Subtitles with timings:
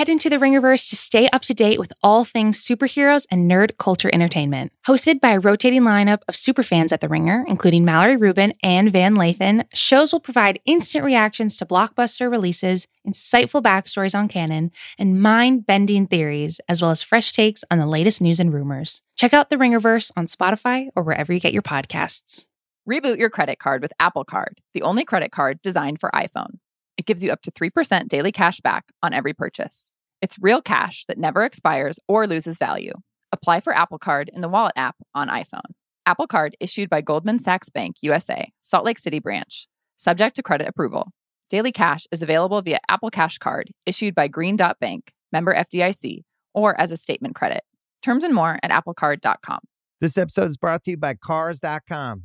[0.00, 3.76] head into the Ringerverse to stay up to date with all things superheroes and nerd
[3.76, 4.72] culture entertainment.
[4.86, 9.14] Hosted by a rotating lineup of superfans at The Ringer, including Mallory Rubin and Van
[9.14, 15.66] Lathan, shows will provide instant reactions to blockbuster releases, insightful backstories on canon, and mind
[15.66, 19.02] bending theories, as well as fresh takes on the latest news and rumors.
[19.16, 22.48] Check out The Ringerverse on Spotify or wherever you get your podcasts.
[22.88, 26.54] Reboot your credit card with Apple Card, the only credit card designed for iPhone.
[27.00, 29.90] It gives you up to 3% daily cash back on every purchase.
[30.20, 32.92] It's real cash that never expires or loses value.
[33.32, 35.72] Apply for Apple Card in the Wallet app on iPhone.
[36.04, 39.66] Apple Card issued by Goldman Sachs Bank USA, Salt Lake City branch,
[39.96, 41.08] subject to credit approval.
[41.48, 46.24] Daily cash is available via Apple Cash Card issued by Green Dot Bank, member FDIC,
[46.52, 47.62] or as a statement credit.
[48.02, 49.60] Terms and more at applecard.com.
[50.02, 52.24] This episode is brought to you by Cars.com.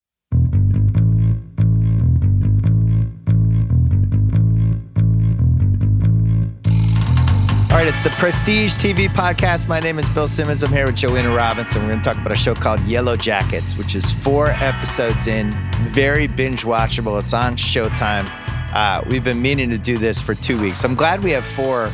[7.81, 9.67] right, it's the Prestige TV podcast.
[9.67, 10.61] My name is Bill Simmons.
[10.61, 11.81] I'm here with Joanna Robinson.
[11.81, 15.51] We're going to talk about a show called Yellowjackets, which is four episodes in,
[15.85, 17.19] very binge watchable.
[17.19, 18.29] It's on Showtime.
[18.75, 20.83] Uh, we've been meaning to do this for two weeks.
[20.83, 21.91] I'm glad we have four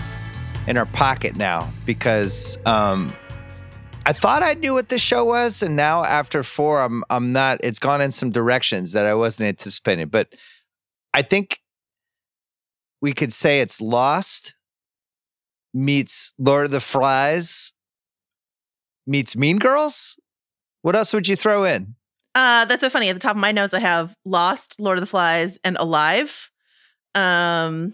[0.68, 3.16] in our pocket now because um,
[4.06, 7.62] I thought I knew what this show was, and now after four, I'm I'm not.
[7.64, 10.10] It's gone in some directions that I wasn't anticipating.
[10.10, 10.36] But
[11.14, 11.62] I think
[13.00, 14.57] we could say it's lost
[15.78, 17.74] meets Lord of the Flies
[19.06, 20.20] meets Mean Girls.
[20.82, 21.96] What else would you throw in?
[22.36, 23.10] Uh, that's so funny.
[23.10, 26.52] At the top of my notes, I have Lost, Lord of the Flies, and Alive,
[27.16, 27.94] um,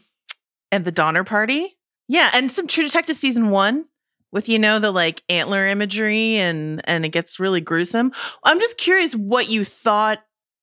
[0.72, 1.78] and the Donner Party.
[2.08, 3.86] Yeah, and some True Detective season one
[4.32, 8.11] with you know the like antler imagery and and it gets really gruesome.
[8.44, 10.20] I'm just curious what you thought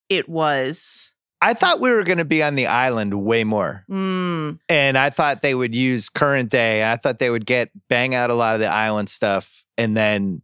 [0.08, 1.09] it was.
[1.42, 3.84] I thought we were going to be on the island way more.
[3.88, 4.58] Mm.
[4.68, 6.90] And I thought they would use current day.
[6.90, 10.42] I thought they would get bang out a lot of the island stuff and then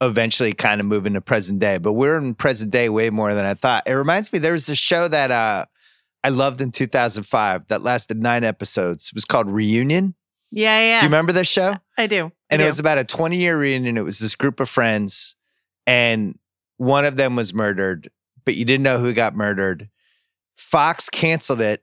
[0.00, 1.78] eventually kind of move into present day.
[1.78, 3.82] But we're in present day way more than I thought.
[3.86, 5.64] It reminds me there was a show that uh,
[6.22, 9.08] I loved in 2005 that lasted nine episodes.
[9.08, 10.14] It was called Reunion.
[10.50, 10.98] Yeah, yeah.
[11.00, 11.76] Do you remember this show?
[11.96, 12.26] I do.
[12.26, 12.64] I and do.
[12.64, 13.96] it was about a 20 year reunion.
[13.96, 15.36] It was this group of friends,
[15.86, 16.38] and
[16.78, 18.08] one of them was murdered,
[18.44, 19.90] but you didn't know who got murdered.
[20.58, 21.82] Fox canceled it.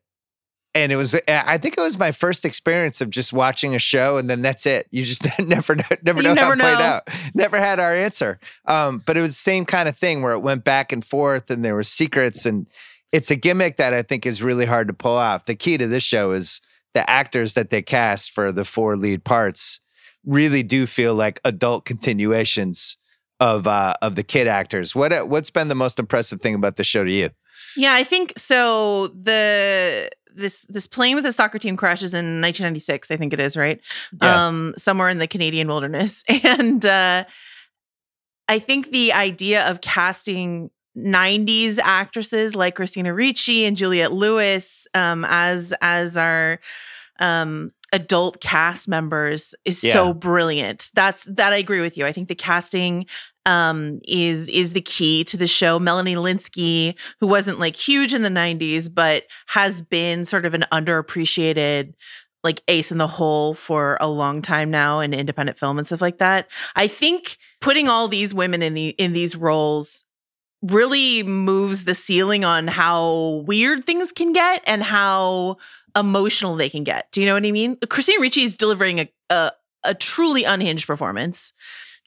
[0.74, 4.18] And it was, I think it was my first experience of just watching a show,
[4.18, 4.88] and then that's it.
[4.91, 6.85] You just never, never know You how never it played know.
[6.85, 7.03] out.
[7.34, 8.41] Never had our answer.
[8.66, 11.50] Um, but it was the same kind of thing where it went back and forth,
[11.50, 12.68] and there were secrets, and
[13.14, 15.46] it's a gimmick that I think is really hard to pull off.
[15.46, 16.59] The key to this show is
[16.94, 19.80] the actors that they cast for the four lead parts
[20.25, 22.97] really do feel like adult continuations
[23.40, 24.94] of uh, of the kid actors.
[24.94, 27.30] What what's been the most impressive thing about the show to you?
[27.78, 29.08] Yeah, I think so.
[29.09, 33.09] The this this plane with the soccer team crashes in 1996.
[33.12, 33.80] I think it is right.
[34.22, 34.47] Yeah.
[34.47, 37.24] Um, somewhere in the Canadian wilderness, and uh,
[38.47, 45.25] I think the idea of casting 90s actresses like Christina Ricci and Juliette Lewis um,
[45.28, 46.59] as as our
[47.19, 49.94] um, adult cast members is Yeah.
[49.94, 50.90] so brilliant.
[50.94, 52.06] That's that I agree with you.
[52.06, 53.06] I think the casting
[53.45, 55.79] um is is the key to the show.
[55.79, 60.66] Melanie Lynskey, who wasn't like huge in the 90s, but has been sort of an
[60.72, 61.94] underappreciated
[62.44, 66.01] like ace in the hole for a long time now in independent film and stuff
[66.01, 66.47] like that.
[66.75, 70.05] I think putting all these women in the in these roles
[70.61, 75.57] really moves the ceiling on how weird things can get and how
[75.95, 77.11] emotional they can get.
[77.11, 77.78] Do you know what I mean?
[77.89, 79.51] Christina Ricci is delivering a, a
[79.84, 81.53] a truly unhinged performance.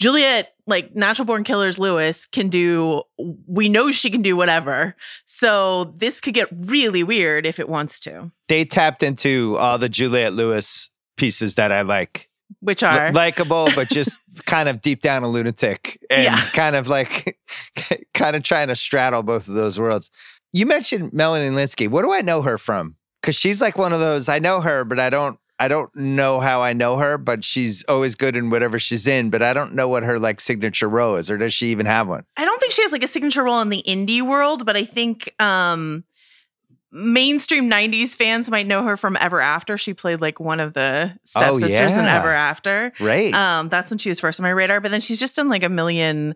[0.00, 3.02] Juliette, like Natural Born Killers Lewis, can do,
[3.46, 4.94] we know she can do whatever.
[5.26, 9.88] So this could get really weird if it wants to, They tapped into all the
[9.88, 12.28] Juliette Lewis pieces that I like.
[12.60, 13.12] which L- are.
[13.12, 16.44] likable, but just kind of deep down a lunatic and Yeah.
[16.52, 17.38] kind of like
[18.14, 20.10] kind of trying to straddle both of those worlds.
[20.52, 21.88] You mentioned Melanie Lynskey.
[21.88, 22.96] What do I know her from?
[23.20, 24.28] Because she's like one of those.
[24.28, 25.38] I know her, but I don't.
[25.58, 27.18] I don't know how I know her.
[27.18, 29.30] But she's always good in whatever she's in.
[29.30, 32.08] But I don't know what her like signature role is, or does she even have
[32.08, 32.24] one?
[32.36, 34.84] I don't think she has like a signature role in the indie world, but I
[34.84, 36.04] think um
[36.90, 39.76] mainstream 90s fans might know her from Ever After.
[39.76, 42.04] She played like one of the Oh, stepsisters in.
[42.06, 42.92] Ever After.
[42.98, 43.32] Right.
[43.34, 44.80] Um, that's when she was first on my radar.
[44.80, 46.34] But then she's just done like a million,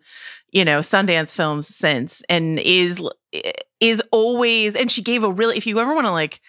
[0.50, 3.00] you know, Sundance films since, and is
[3.80, 4.76] is always.
[4.76, 5.56] And she gave a really.
[5.56, 6.40] If you ever want to like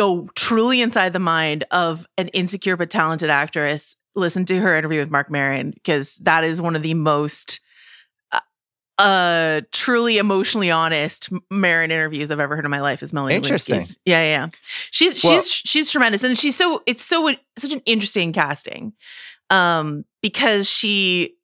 [0.00, 5.00] go truly inside the mind of an insecure but talented actress, listen to her interview
[5.00, 7.60] with Mark Maron because that is one of the most.
[8.32, 8.40] uh,
[8.98, 13.34] Uh, truly emotionally honest Maron interviews I've ever heard in my life is Melanie.
[13.36, 13.80] Interesting.
[13.80, 13.98] Lynskey's.
[14.04, 14.48] Yeah, yeah, yeah.
[14.90, 18.92] She's Well- she's she's tremendous, and she's so it's so such an interesting casting,
[19.48, 21.34] um, because she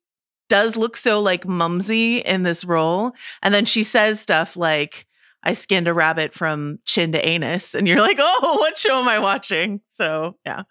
[0.49, 3.11] does look so like mumsy in this role,
[3.41, 5.05] and then she says stuff like.
[5.43, 9.07] I skinned a rabbit from chin to anus, and you're like, "Oh, what show am
[9.07, 10.63] I watching?" So, yeah,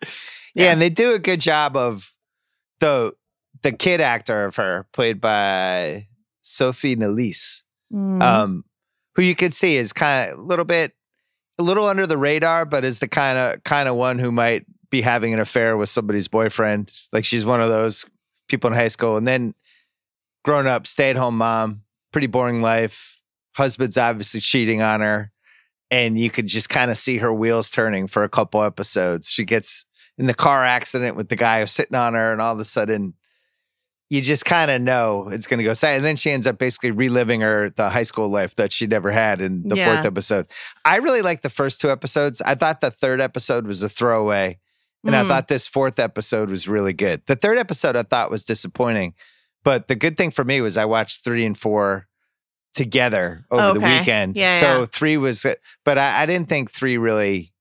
[0.55, 2.15] Yeah, and they do a good job of
[2.81, 3.15] the
[3.63, 6.09] the kid actor of her, played by
[6.43, 8.23] Sophie Nélisse, Mm.
[8.23, 8.65] um,
[9.15, 10.93] who you could see is kind of a little bit,
[11.59, 14.67] a little under the radar, but is the kind of kind of one who might
[14.91, 16.93] be having an affair with somebody's boyfriend.
[17.13, 18.05] Like she's one of those
[18.49, 19.55] people in high school, and then
[20.45, 21.83] grown up, stay at home mom,
[22.13, 23.16] pretty boring life.
[23.57, 25.33] Husband's obviously cheating on her,
[25.91, 29.31] and you could just kind of see her wheels turning for a couple episodes.
[29.31, 29.87] She gets
[30.19, 32.65] in the car accident with the guy who's sitting on her, and all of a
[32.65, 33.15] sudden,
[34.11, 35.97] you just kind of know it's going to go sad.
[35.97, 39.11] And then she ends up basically reliving her the high school life that she never
[39.11, 39.85] had in the Yeah.
[39.87, 40.47] fourth episode.
[40.85, 42.41] I really liked the first two episodes.
[42.43, 44.59] I thought the third episode was a throwaway,
[45.05, 45.29] and I Mm.
[45.29, 47.23] thought this fourth episode was really good.
[47.27, 49.15] The third episode I thought was disappointing,
[49.65, 52.06] but the good thing for me was I watched three and four
[52.77, 54.37] together over the weekend.
[54.37, 54.85] Yeah, so yeah.
[54.87, 55.45] three was,
[55.85, 57.53] but I, I didn't think three really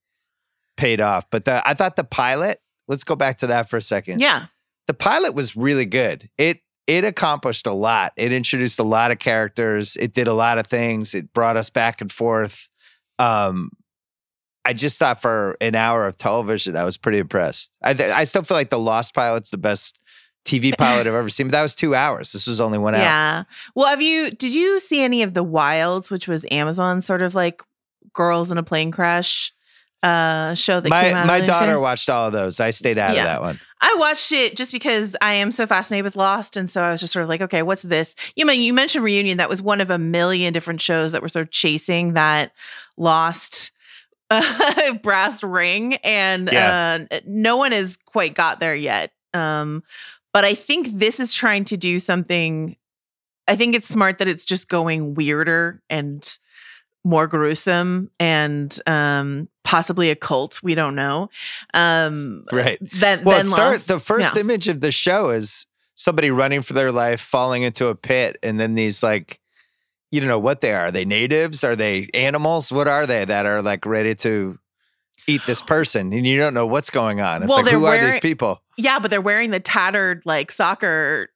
[0.78, 1.30] paid off.
[1.32, 2.60] But the, I thought the pilot.
[2.88, 4.46] Let's go back to that for a second yeah,
[4.86, 6.30] the pilot was really good.
[6.38, 8.14] It it accomplished a lot.
[8.16, 9.96] It introduced a lot of characters.
[9.96, 11.16] It did a lot of things.
[11.16, 12.70] It brought us back and forth.
[13.18, 13.72] Um,
[14.66, 17.76] I just thought for an hour of television, I was pretty impressed.
[17.84, 20.00] I th- I still feel like the Lost pilot's the best
[20.46, 22.32] TV pilot I've ever seen, but that was two hours.
[22.32, 23.02] This was only one hour.
[23.02, 23.44] yeah.
[23.76, 24.32] Well, have you?
[24.32, 27.62] Did you see any of the Wilds, which was Amazon sort of like
[28.14, 29.52] girls in a plane crash
[30.04, 31.26] uh show that came My out?
[31.28, 32.60] my daughter watched all of those.
[32.60, 33.22] I stayed out Yeah.
[33.22, 33.60] of that one.
[33.82, 37.00] I watched it just because I am so fascinated with Lost, and so I was
[37.00, 38.16] just sort of like, okay, what's this?
[38.36, 39.38] You mean you mentioned Reunion?
[39.38, 42.52] That was one of a million different shows that were sort of chasing that
[42.98, 43.72] Lost
[44.32, 49.12] uh, brass ring, and uh, no one has quite got there yet.
[49.34, 49.84] Um,
[50.36, 52.76] but I think this is trying to do something.
[53.48, 56.38] I think it's smart that it's just going weirder and
[57.06, 61.30] more gruesome and um possibly a cult we don't know
[61.74, 62.80] um Right.
[63.24, 64.42] Well, start, the first Yeah.
[64.42, 68.60] image of the show is somebody running for their life, falling into a pit, and
[68.60, 69.40] then these like,
[70.12, 70.88] you don't know what they are.
[70.88, 71.64] Are they natives?
[71.64, 72.74] Are they animals?
[72.74, 74.60] What are they that are like ready to
[75.28, 76.12] eat this person?
[76.12, 77.42] And you don't know what's going on.
[77.42, 78.62] It's Well, like, who are these people?
[78.78, 81.30] Yeah, but they're wearing the tattered like soccer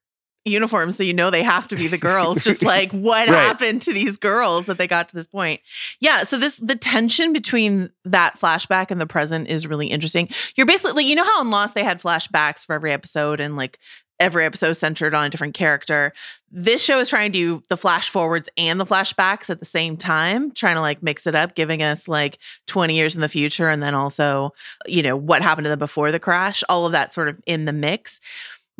[0.45, 2.44] uniforms, so you know they have to be the girls.
[2.44, 3.36] Just like what Right.
[3.36, 5.62] happened to these girls that they got to this point.
[6.00, 10.30] Yeah, so this the tension between that flashback and the present is really interesting.
[10.56, 13.80] You're basically you know how in Lost they had flashbacks for every episode and like
[14.21, 16.12] every episode centered on a different character.
[16.51, 19.95] This show is trying to do the flash forwards and the flashbacks at the same
[19.95, 22.38] time, trying to like mix it up, giving us like
[22.68, 24.51] 20 years in the future and then also,
[24.85, 27.63] you know, what happened to them before the crash, all of that sort of in
[27.63, 28.19] the mix.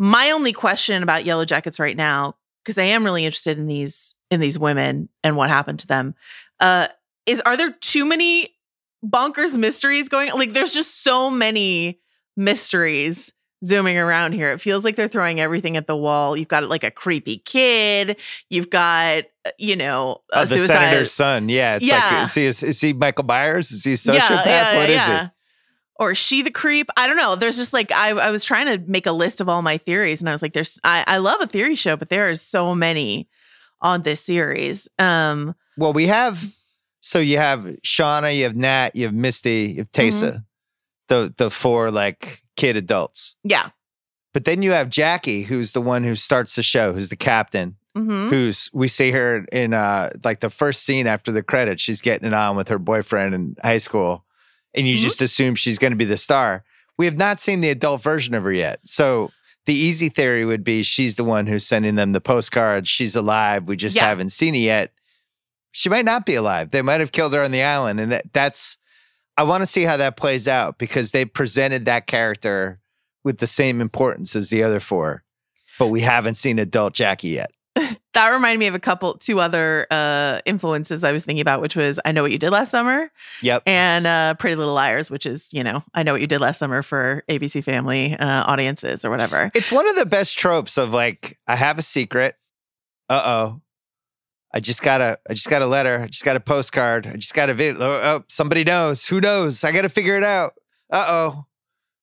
[0.01, 4.40] My only question about Yellowjackets right now, because I am really interested in these in
[4.40, 6.16] these women and what happened to them,
[6.62, 6.88] uh,
[7.26, 8.56] is are there too many
[9.06, 10.31] bonkers mysteries going?
[10.33, 12.00] Like, there's just so many
[12.38, 13.31] mysteries
[13.66, 14.52] zooming around here.
[14.54, 16.38] It feels like they're throwing everything at the wall.
[16.38, 18.16] You've got like a creepy kid.
[18.50, 21.50] You've got uh, you know a Oh, the senator's son.
[21.50, 21.76] Yeah.
[21.76, 22.09] It's Yeah.
[22.14, 23.71] like, is he, is he Michael Myers?
[23.71, 24.76] Is he a sociopath?
[24.78, 25.30] What is it?
[26.00, 26.90] Or is she the creep?
[26.96, 27.36] I don't know.
[27.36, 30.22] There's just like I, I was trying to make a list of all my theories,
[30.22, 32.74] and I was like, "There's I, I love a theory show, but there are so
[32.74, 33.28] many
[33.82, 36.54] on this series." Um, Well, we have
[37.02, 40.46] so you have Shauna, you have Nat, you have Misty, you have Taissa,
[41.10, 43.36] the the four like kid adults.
[43.44, 43.70] yeah,
[44.34, 47.76] But then you have Jackie, who's the one who starts the show, who's the captain,
[47.96, 52.02] hmm who's we see her in uh like the first scene after the credits, she's
[52.02, 54.24] getting it on with her boyfriend in high school.
[54.80, 55.02] And you Mhm.
[55.02, 56.64] just assume she's gonna be the star.
[56.98, 58.80] We have not seen the adult version of her yet.
[58.86, 59.31] So
[59.66, 62.88] the easy theory would be she's the one who's sending them the postcards.
[62.90, 63.66] She's alive.
[63.66, 64.07] We just Yeah.
[64.07, 64.92] haven't seen it yet.
[65.71, 66.71] She might not be alive.
[66.71, 68.00] They might have killed her on the island.
[68.00, 68.78] And that, that's,
[69.38, 72.80] I want to see how that plays out because they presented that character
[73.24, 75.24] with the same importance as the other four,
[75.78, 77.52] but we haven't seen adult Jackie yet.
[78.14, 81.76] that reminded me of a couple, two other uh, influences I was thinking about, which
[81.76, 83.64] was I Know What You Did Last Summer Yep.
[83.66, 86.59] and uh, Pretty Little Liars, which is, you know, I Know What You Did Last
[86.59, 89.52] Summer for ABC Family uh, audiences or whatever.
[89.54, 92.36] It's one of the best tropes of like, I have a secret.
[93.09, 93.62] Uh oh.
[94.54, 96.02] I just got a, I just got a letter.
[96.02, 97.06] I just got a postcard.
[97.06, 97.80] I just got a video.
[97.81, 99.07] Oh, oh, somebody knows.
[99.07, 99.64] Who knows?
[99.64, 100.54] I got to figure it out.
[100.92, 101.45] Uh oh.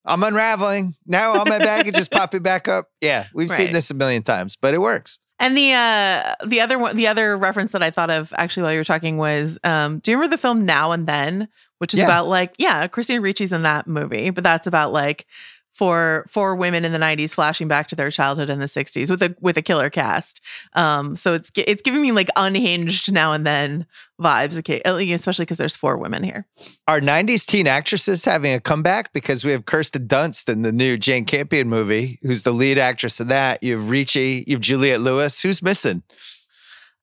[0.05, 0.95] I'm unraveling.
[1.05, 2.87] Now all my baggage is popping back up.
[3.01, 5.19] Yeah, we've seen this a million times, but it works.
[5.39, 8.71] And the uh the other one the other reference that I thought of actually while
[8.73, 11.99] you were talking was um do you remember the film Now and Then which is
[11.99, 12.05] Yeah.
[12.05, 15.25] about like yeah Christina Ricci's in that movie but that's about like
[15.77, 19.21] four four women in the 90s flashing back to their childhood in the 60s with
[19.21, 20.41] a with a killer cast.
[20.73, 23.85] Um so it's it's giving me like unhinged Now and Then
[24.19, 24.81] vibes okay
[25.13, 26.47] especially cuz there's four women here.
[26.87, 29.13] Are 90s teen actresses having a comeback?
[29.13, 33.19] Because we have Kirsten Dunst in the new Jane Campion movie, who's the lead actress
[33.19, 33.61] in that.
[33.61, 35.41] You have Ricci, you have Juliette Lewis.
[35.43, 36.01] Who's missing?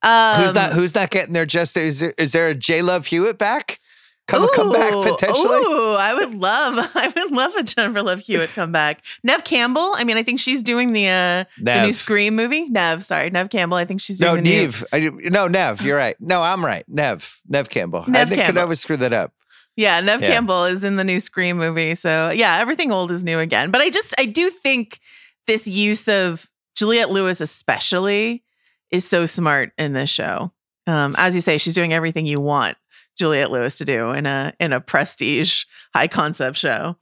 [0.03, 3.07] Um, who's not who's not getting their just is there, is there a J Love
[3.07, 3.79] Hewitt back?
[4.27, 5.57] Come come back potentially?
[5.59, 9.03] Ooh, I would love, I would love a Jennifer Love Hewitt comeback.
[9.23, 9.93] Nev Campbell.
[9.95, 11.93] I mean, I think she's doing the uh the new.
[11.93, 12.65] Scream movie.
[12.69, 13.77] Nev, sorry, Nev Campbell.
[13.77, 14.85] I think she's doing No, the new- Neve.
[14.91, 15.81] I, no, Nev.
[15.83, 16.15] You're right.
[16.19, 16.83] No, I'm right.
[16.87, 17.39] Nev.
[17.47, 18.03] Nev Campbell.
[18.07, 18.61] I Nev think could Campbell.
[18.63, 19.31] always screw that up.
[19.75, 20.29] Yeah, Nev Yeah.
[20.31, 21.93] Campbell is in the new Scream movie.
[21.95, 23.69] So yeah, everything old is new again.
[23.71, 24.99] But I just, I do think
[25.47, 28.43] this use of Juliette Lewis, especially,
[28.89, 30.51] is so smart in this show.
[30.87, 32.77] Um, as you say, she's doing everything you want
[33.17, 36.97] Juliette Lewis to do in a in a prestige high concept show.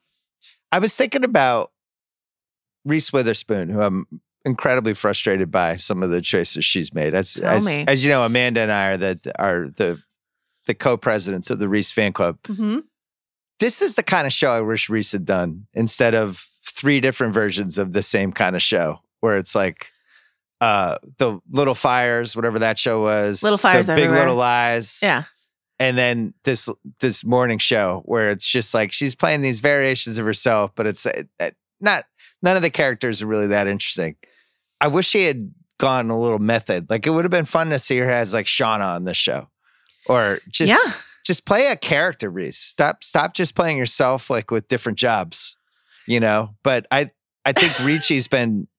[0.71, 1.71] I was thinking about
[2.85, 4.05] Reese Witherspoon, who I'm
[4.45, 7.13] incredibly frustrated by some of the choices she's made.
[7.13, 10.01] As as, as you know, Amanda and I are the are the
[10.65, 12.37] the co-presidents of the Reese fan club.
[12.47, 12.79] hmm
[13.59, 17.33] This is the kind of show I wish Reese had done instead of three different
[17.33, 19.91] versions of the same kind of show, where it's like
[20.61, 24.21] uh the Little Fires, whatever that show was, Little Fires the Big Everywhere.
[24.25, 25.23] Little Lies, Yeah.
[25.83, 26.69] And then this
[27.01, 31.05] this morning show where it's just like she's playing these variations of herself, but it's
[31.05, 32.05] uh, uh, not
[32.41, 34.15] none of the characters are really that interesting.
[34.79, 36.89] I wish she had gone a little method.
[36.89, 39.49] Like it would have been fun to see her as like Shauna on this show,
[40.05, 40.93] or just yeah.
[41.25, 42.57] just play a character, Reese.
[42.57, 45.57] Stop stop just playing yourself like with different jobs,
[46.07, 46.55] you know.
[46.63, 47.11] But I
[47.43, 48.69] I think Ricci's been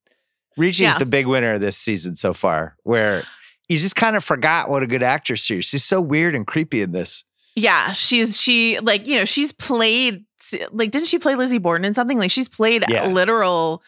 [0.56, 0.98] Ricci's Yeah.
[0.98, 3.24] the big winner of this season so far, where
[3.68, 5.64] you just kind of forgot what a good actress she is.
[5.64, 7.24] She's so weird and creepy in this.
[7.56, 10.24] Yeah, she's she like you know she's played
[10.72, 13.06] like didn't she play Lizzie Borden in something like she's played Yeah.
[13.06, 13.82] literal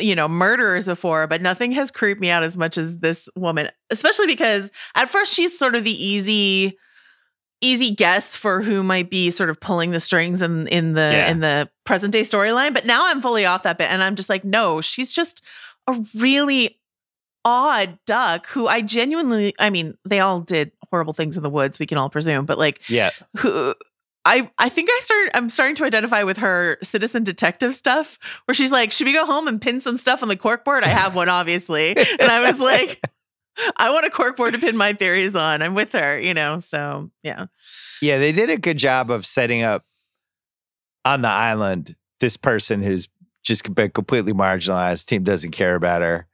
[0.00, 3.68] you know murderers before, but nothing has creeped me out as much as this woman,
[3.90, 6.78] especially because at first she's sort of the easy
[7.60, 11.30] easy guess for who might be sort of pulling the strings in in the Yeah.
[11.30, 14.28] in the present day storyline, but now I'm fully off that bit and I'm just
[14.30, 15.42] like no, she's just
[15.86, 16.78] a really
[17.44, 21.78] odd duck who I genuinely I mean, they all did horrible things in the woods,
[21.78, 23.10] we can all presume, but like Yeah.
[23.38, 23.74] who
[24.24, 28.54] I I think I start I'm starting to identify with her citizen detective stuff where
[28.54, 30.84] she's like, should we go home and pin some stuff on the corkboard?
[30.84, 31.96] I have one, obviously.
[31.96, 33.00] and I was like,
[33.76, 35.60] I want a corkboard to pin my theories on.
[35.60, 36.60] I'm with her, you know.
[36.60, 37.46] So yeah.
[38.00, 39.84] Yeah, they did a good job of setting up
[41.04, 43.08] on the island this person who's
[43.44, 45.06] just been completely marginalized.
[45.06, 46.28] Team doesn't care about her.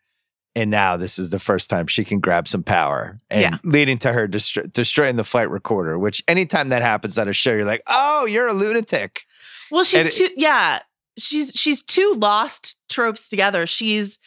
[0.54, 3.58] And now this is the first time she can grab some power and Yeah.
[3.64, 7.52] leading to her destro- destroying the flight recorder, which anytime that happens on a show,
[7.52, 9.20] you're like, oh, you're a lunatic.
[9.70, 10.80] Well, she's And it- too yeah,
[11.18, 13.66] she's she's two lost tropes together.
[13.66, 14.18] She's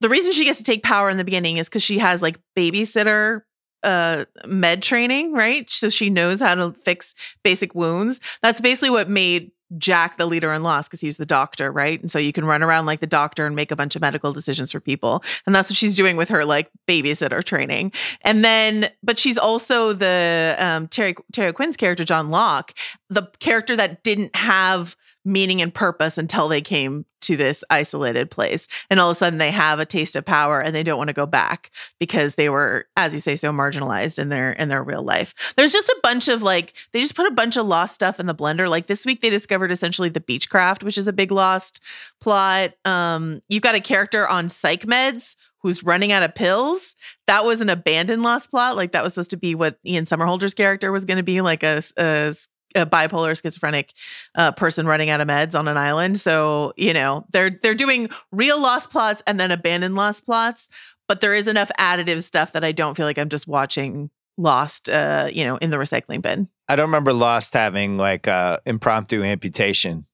[0.00, 2.38] the reason she gets to take power in the beginning is because she has like
[2.56, 3.42] babysitter
[3.82, 5.68] uh med training, right?
[5.70, 8.20] So she knows how to fix basic wounds.
[8.42, 12.00] That's basically what made Jack the leader in Lost because he was the doctor, right?
[12.00, 14.32] And so you can run around like the doctor and make a bunch of medical
[14.32, 15.22] decisions for people.
[15.46, 17.92] And that's what she's doing with her like babysitter training.
[18.22, 22.72] And then, but she's also the um Terry Terry Quinn's character, John Locke,
[23.10, 28.68] the character that didn't have meaning and purpose until they came to this isolated place.
[28.90, 31.08] And all of a sudden they have a taste of power and they don't want
[31.08, 34.82] to go back because they were, as you say, so marginalized in their in their
[34.82, 35.34] real life.
[35.56, 38.26] There's just a bunch of like, they just put a bunch of lost stuff in
[38.26, 38.68] the blender.
[38.68, 41.80] Like this week they discovered essentially the Beechcraft, which is a big lost
[42.20, 42.72] plot.
[42.84, 46.94] Um, you've got a character on psych meds who's running out of pills.
[47.26, 48.76] That was an abandoned lost plot.
[48.76, 51.62] Like that was supposed to be what Ian Somerhalder's character was going to be, like
[51.62, 52.34] a, a,
[52.74, 53.92] a bipolar schizophrenic
[54.34, 56.18] uh, person running out of meds on an island.
[56.20, 60.68] So you know they're they're doing real lost plots and then abandoned lost plots.
[61.08, 64.10] But there is enough additive stuff that I don't feel like I'm just watching
[64.40, 66.46] Lost, uh, you know, in the recycling bin.
[66.68, 70.04] I don't remember Lost having like uh impromptu amputation.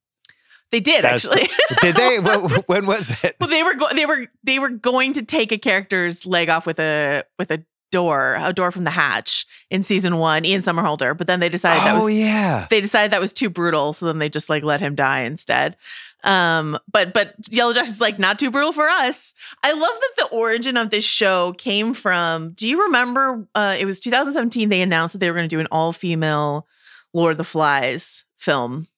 [0.71, 1.49] They did That was- actually.
[1.83, 2.19] Did they?
[2.21, 3.37] when, when was it?
[3.39, 6.65] well, they were go- they were they were going to take a character's leg off
[6.67, 7.63] with a with a
[7.95, 11.17] door, a door from the hatch in season one, Ian Somerhalder.
[11.17, 12.67] But then they decided that Oh was yeah.
[12.69, 15.77] they decided that was too brutal, so then they just like let him die instead.
[16.25, 19.33] Um, but but Yellowjacket's like not too brutal for us.
[19.63, 22.51] I love that the origin of this show came from.
[22.55, 23.47] Do you remember?
[23.55, 24.71] Uh, it was 2017.
[24.71, 26.67] They announced that they were going to do an all female
[27.13, 28.89] Lord of the Flies film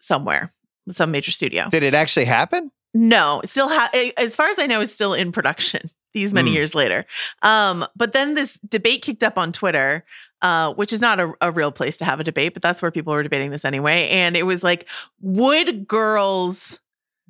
[0.00, 0.54] somewhere,
[0.90, 1.68] some major studio.
[1.70, 2.70] Did it actually happen?
[2.94, 6.50] No, it still ha- as far as I know, it's still in production these many
[6.50, 6.56] Hmm.
[6.56, 7.06] years later.
[7.42, 10.04] Um, but then this debate kicked up on Twitter,
[10.42, 12.90] uh, which is not a, a real place to have a debate, but that's where
[12.90, 14.08] people were debating this anyway.
[14.08, 14.88] And it was like,
[15.20, 16.78] would girls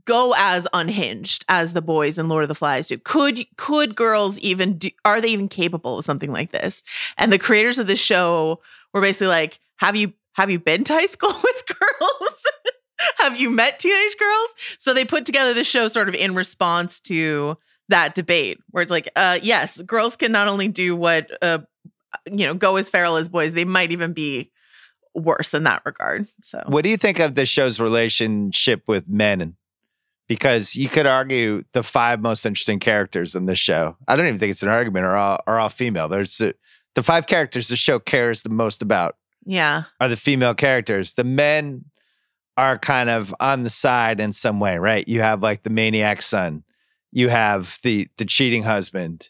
[0.07, 2.97] go as unhinged as the boys in Lord of the Flies do?
[2.99, 6.83] Could could girls even do, are they even capable of something like this?
[7.19, 8.61] And the creators of the show
[8.95, 12.43] were basically like, have you have you been to high school with girls?
[13.19, 14.49] have you met teenage girls?
[14.79, 17.59] So they put together the show sort of in response to
[17.91, 21.59] that debate where it's like, uh, yes, girls can not only do what, uh,
[22.27, 24.51] you know, go as feral as boys, they might even be
[25.15, 26.27] worse in that regard.
[26.43, 29.57] So What do you think of the show's relationship with men?
[30.29, 33.97] Because you could argue the five most interesting characters in this show.
[34.07, 35.05] I don't even think it's an argument.
[35.05, 36.09] Are all are all female.
[36.09, 36.53] There's uh,
[36.95, 41.15] the five characters the show cares the most about yeah, are the female characters.
[41.15, 41.85] The men
[42.57, 45.09] are kind of on the side in some way, right?
[45.09, 46.63] You have like the maniac son,
[47.13, 49.29] you have the the cheating husband,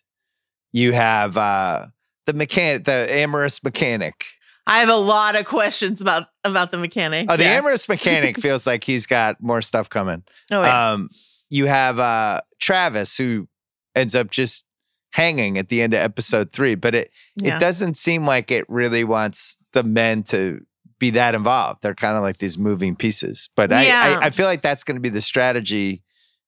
[0.72, 1.86] you have uh
[2.26, 4.24] the mechanic, the amorous mechanic.
[4.66, 7.26] I have a lot of questions about about the mechanic.
[7.28, 7.58] Oh, the yeah.
[7.58, 10.22] amorous mechanic feels like he's got more stuff coming.
[10.52, 10.92] Oh, yeah.
[10.92, 11.10] Um,
[11.48, 13.48] you have uh Travis who
[13.94, 14.66] ends up just
[15.12, 17.56] hanging at the end of episode three, but it yeah.
[17.56, 20.64] it doesn't seem like it really wants the men to
[21.00, 21.82] be that involved.
[21.82, 23.48] They're kind of like these moving pieces.
[23.56, 26.02] But I, I, I feel like that's going to be the strategy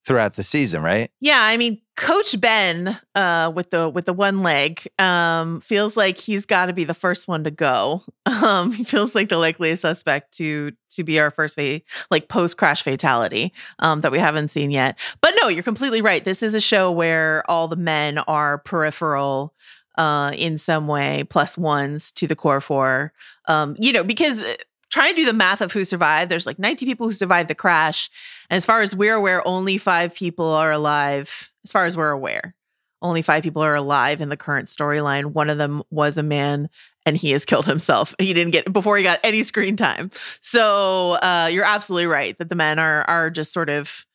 [0.04, 1.11] throughout the season, right?
[1.21, 6.18] Yeah, I mean, Coach Ben, uh, with the with the one leg, um, feels like
[6.18, 8.02] he's got to be the first one to go.
[8.25, 12.56] Um, he feels like the likeliest suspect to to be our first fa- like post
[12.56, 14.99] crash fatality um, that we haven't seen yet.
[15.21, 16.25] But no, you're completely right.
[16.25, 19.54] This is a show where all the men are peripheral
[19.99, 23.12] uh, in some way, plus ones to the core four.
[23.47, 24.54] Um, you know, because uh,
[24.92, 27.54] trying to do the math of who survived, there's like 90 people who survived the
[27.54, 28.10] crash.
[28.50, 31.50] And as far as we're aware, only five people are alive.
[31.64, 32.54] As far as we're aware,
[33.00, 35.32] only five people are alive in the current storyline.
[35.32, 36.69] One of them was a man,
[37.04, 38.14] and he has killed himself.
[38.19, 40.10] He didn't get before he got any screen time.
[40.40, 44.06] So uh, you're absolutely right that the men are are just sort of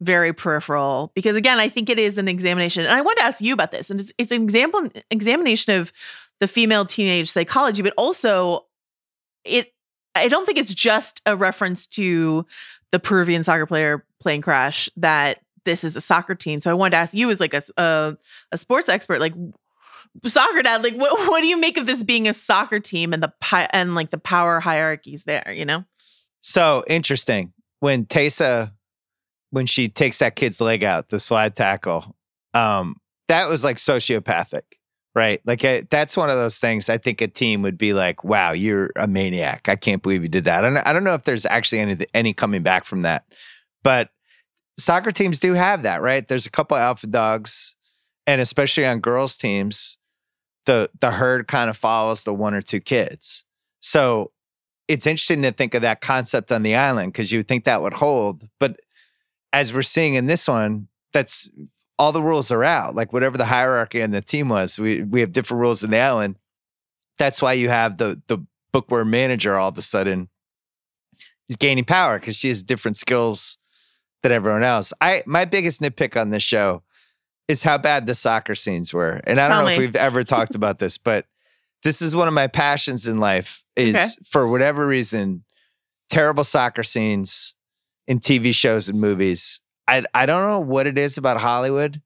[0.00, 1.12] very peripheral.
[1.14, 3.70] Because again, I think it is an examination, and I wanted to ask you about
[3.70, 3.90] this.
[3.90, 5.92] And it's, it's an example examination of
[6.40, 8.66] the female teenage psychology, but also
[9.44, 9.73] it.
[10.14, 12.46] I don't think it's just a reference to
[12.92, 16.60] the Peruvian soccer player plane crash that this is a soccer team.
[16.60, 18.16] So I wanted to ask you as like a
[18.52, 19.34] a sports expert, like
[20.24, 23.22] soccer dad, like what what do you make of this being a soccer team and
[23.22, 25.52] the pi- and like the power hierarchies there?
[25.52, 25.84] You know?
[26.40, 27.52] So interesting.
[27.80, 28.72] When Tessa,
[29.50, 32.16] when she takes that kid's leg out, the slide tackle,
[32.54, 32.96] um,
[33.28, 34.62] that was like sociopathic,
[35.14, 35.40] right?
[35.44, 36.88] Like uh, that's one of those things.
[36.88, 39.68] I think a team would be like, "Wow, you're a maniac!
[39.68, 41.96] I can't believe you did that." I don't, I don't know if there's actually any
[42.14, 43.24] any coming back from that,
[43.82, 44.10] but
[44.78, 46.26] soccer teams do have that, right?
[46.26, 47.76] There's a couple alpha dogs,
[48.26, 49.98] and especially on girls' teams,
[50.66, 53.44] the the herd kind of follows the one or two kids.
[53.80, 54.32] So
[54.88, 57.82] it's interesting to think of that concept on the island because you would think that
[57.82, 58.48] would hold.
[58.60, 58.76] But
[59.52, 61.48] as we're seeing in this one, that's
[61.98, 62.94] all the rules are out.
[62.94, 65.98] Like whatever the hierarchy in the team was, we we have different rules in the
[65.98, 66.36] island.
[67.18, 68.38] That's why you have the the
[68.72, 70.28] bookworm manager all of a sudden
[71.48, 73.56] is gaining power because she has different skills
[74.22, 74.92] than everyone else.
[75.00, 76.82] I my biggest nitpick on this show
[77.46, 79.20] is how bad the soccer scenes were.
[79.24, 81.26] And I don't Tell know if we've ever talked about this, but
[81.82, 84.06] this is one of my passions in life is Okay.
[84.24, 85.44] for whatever reason
[86.08, 87.54] terrible soccer scenes
[88.06, 89.60] in TV shows and movies.
[89.88, 92.00] I I don't know what it is about Hollywood,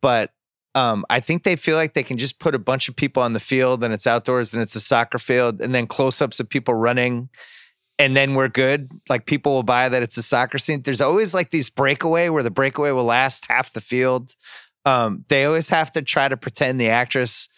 [0.00, 0.32] but
[0.74, 3.32] um, I think they feel like they can just put a bunch of people on
[3.32, 6.48] the field and it's outdoors and it's a soccer field and then close ups of
[6.48, 7.28] people running
[7.98, 8.90] and then we're good.
[9.08, 10.82] Like people will buy that it's a soccer scene.
[10.82, 14.34] There's always like these breakaway where the breakaway will last half the field.
[14.84, 17.48] Um, they always have to try to pretend the actress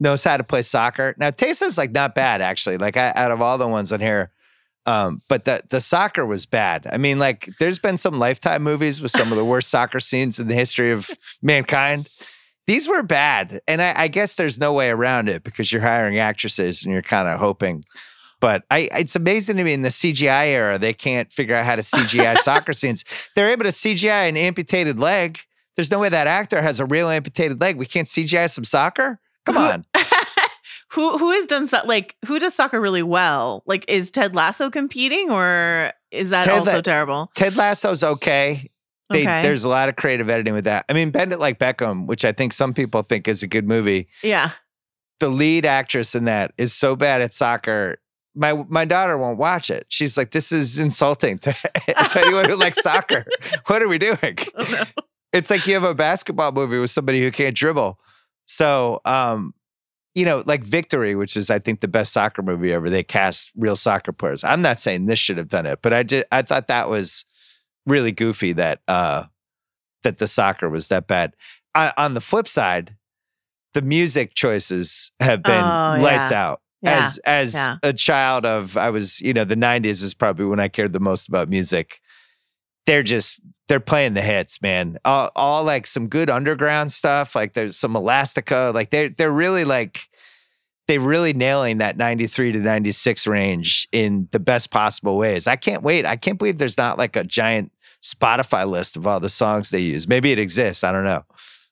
[0.00, 1.14] knows how to play soccer.
[1.18, 2.78] Now Tessa's like not bad actually.
[2.78, 4.32] Like I, out of all the ones on here,
[4.86, 6.86] um, but the the soccer was bad.
[6.90, 10.38] I mean, like there's been some Lifetime movies with some of the worst soccer scenes
[10.38, 11.10] in the history of
[11.42, 12.08] mankind.
[12.66, 16.18] These were bad, and I, I guess there's no way around it because you're hiring
[16.18, 17.84] actresses and you're kind of hoping
[18.40, 21.76] But I, it's amazing to me in the CGI era, they can't figure out how
[21.76, 23.04] to CGI soccer scenes.
[23.34, 25.38] They're able to CGI an amputated leg.
[25.76, 27.76] There's no way that actor has a real amputated leg.
[27.76, 29.20] We can't CGI some soccer.
[29.44, 29.84] Come on.
[30.96, 33.62] Who who has done so, like who does soccer really well?
[33.66, 37.30] Like is Ted Lasso competing or is that Ted also La- terrible?
[37.36, 38.70] Ted Lasso's okay.
[39.10, 39.42] They, Okay.
[39.42, 40.84] There's a lot of creative editing with that.
[40.88, 43.68] I mean, Bend It Like Beckham, which I think some people think is a good
[43.68, 44.08] movie.
[44.22, 44.50] Yeah.
[45.20, 47.98] The lead actress in that is so bad at soccer.
[48.34, 49.86] My my daughter won't watch it.
[49.88, 51.52] She's like, "This is insulting to,
[51.86, 53.24] to anyone who likes soccer.
[53.66, 54.84] What are we doing?" Oh, no.
[55.32, 57.98] It's like you have a basketball movie with somebody who can't dribble.
[58.46, 59.54] So, um,
[60.16, 62.88] you know, like Victory, which is I think the best soccer movie ever.
[62.88, 64.42] They cast real soccer players.
[64.44, 66.24] I'm not saying this should have done it, but I did.
[66.32, 67.26] I thought that was
[67.84, 69.24] really goofy that uh,
[70.04, 71.34] that the soccer was that bad.
[71.74, 72.96] I, on the flip side,
[73.74, 76.46] the music choices have been Oh, lights yeah.
[76.46, 76.60] out.
[76.80, 76.98] Yeah.
[76.98, 77.76] As as yeah.
[77.82, 81.00] a child of, I was you know the '90s is probably when I cared the
[81.00, 82.00] most about music.
[82.86, 84.98] They're just they're playing the hits, man.
[85.04, 87.34] All, all like some good underground stuff.
[87.34, 88.70] Like there's some Elastica.
[88.74, 90.00] Like they're they're really like
[90.86, 95.46] they're really nailing that 93 to 96 range in the best possible ways.
[95.48, 96.06] I can't wait.
[96.06, 97.72] I can't believe there's not like a giant
[98.04, 100.06] Spotify list of all the songs they use.
[100.06, 100.84] Maybe it exists.
[100.84, 101.24] I don't know.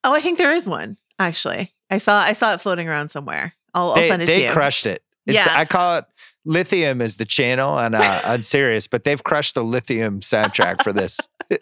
[0.02, 1.74] Oh, I think there is one actually.
[1.90, 3.54] I saw I saw it floating around somewhere.
[3.72, 4.50] I'll, I'll they send it they to you.
[4.52, 5.02] crushed it.
[5.26, 5.46] It's, Yeah.
[5.48, 6.04] I call it
[6.46, 10.92] Lithium is the channel on uh, on Sirius, but they've crushed the Lithium soundtrack for
[10.92, 11.18] this.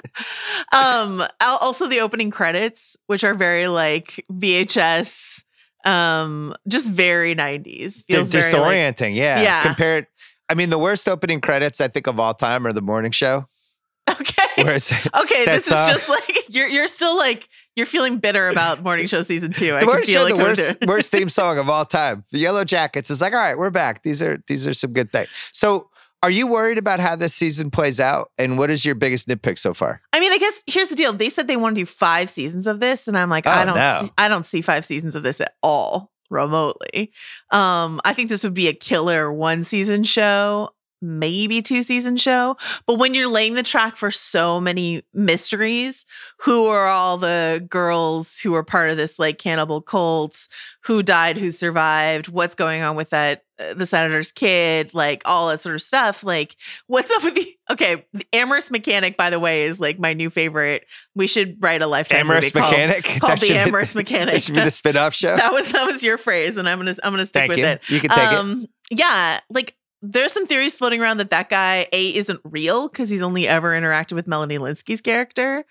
[0.72, 5.42] um also the opening credits which are very like vhs
[5.84, 9.14] um just very 90s They're feels very like, disorienting.
[9.16, 9.42] yeah.
[9.42, 9.62] Yeah.
[9.62, 10.06] Compared.
[10.48, 13.48] I mean, the worst opening credits I think of all time are the morning show.
[14.10, 18.48] okay Whereas okay this song- is just like you're you're still like you're feeling bitter
[18.48, 21.58] about morning show season two I the worst show, like the worst, worst theme song
[21.58, 22.24] of all time.
[22.30, 24.02] The Yellowjackets is like, all right, we're back.
[24.02, 25.28] These are these are some good things.
[25.52, 25.88] So,
[26.22, 28.30] are you worried about how this season plays out?
[28.38, 30.00] And what is your biggest nitpick so far?
[30.12, 31.12] I mean, I guess here's the deal.
[31.12, 33.66] They said they want to do five seasons of this, and I'm like, I Oh,
[33.66, 34.00] don't, no.
[34.04, 37.12] see, I don't see five seasons of this at all remotely.
[37.50, 40.70] Um, I think this would be a killer one season show,
[41.02, 42.56] maybe two season show.
[42.86, 46.06] But when you're laying the track for so many mysteries,
[46.40, 50.48] who are all the girls who are part of this like cannibal cult?
[50.84, 51.36] Who died?
[51.36, 52.28] Who survived?
[52.28, 53.42] What's going on with that?
[53.60, 56.24] uh, The senator's kid, like all that sort of stuff.
[56.24, 58.04] Like, what's up with the okay?
[58.12, 60.84] The amorous Mechanic, by the way, is like my new favorite.
[61.14, 63.04] We should write a lifetime amorous movie Mechanic?
[63.20, 64.32] called, That the should be- Mechanic.
[64.34, 65.36] That should be the spin-off show.
[65.36, 67.66] that was that was your phrase, and I'm gonna I'm gonna stick Thank with you.
[67.66, 67.80] it.
[67.88, 68.38] You can take it.
[68.38, 73.08] Um, yeah, like there's some theories floating around that that guy a isn't real because
[73.08, 75.64] he's only ever interacted with Melanie Lynskey's character,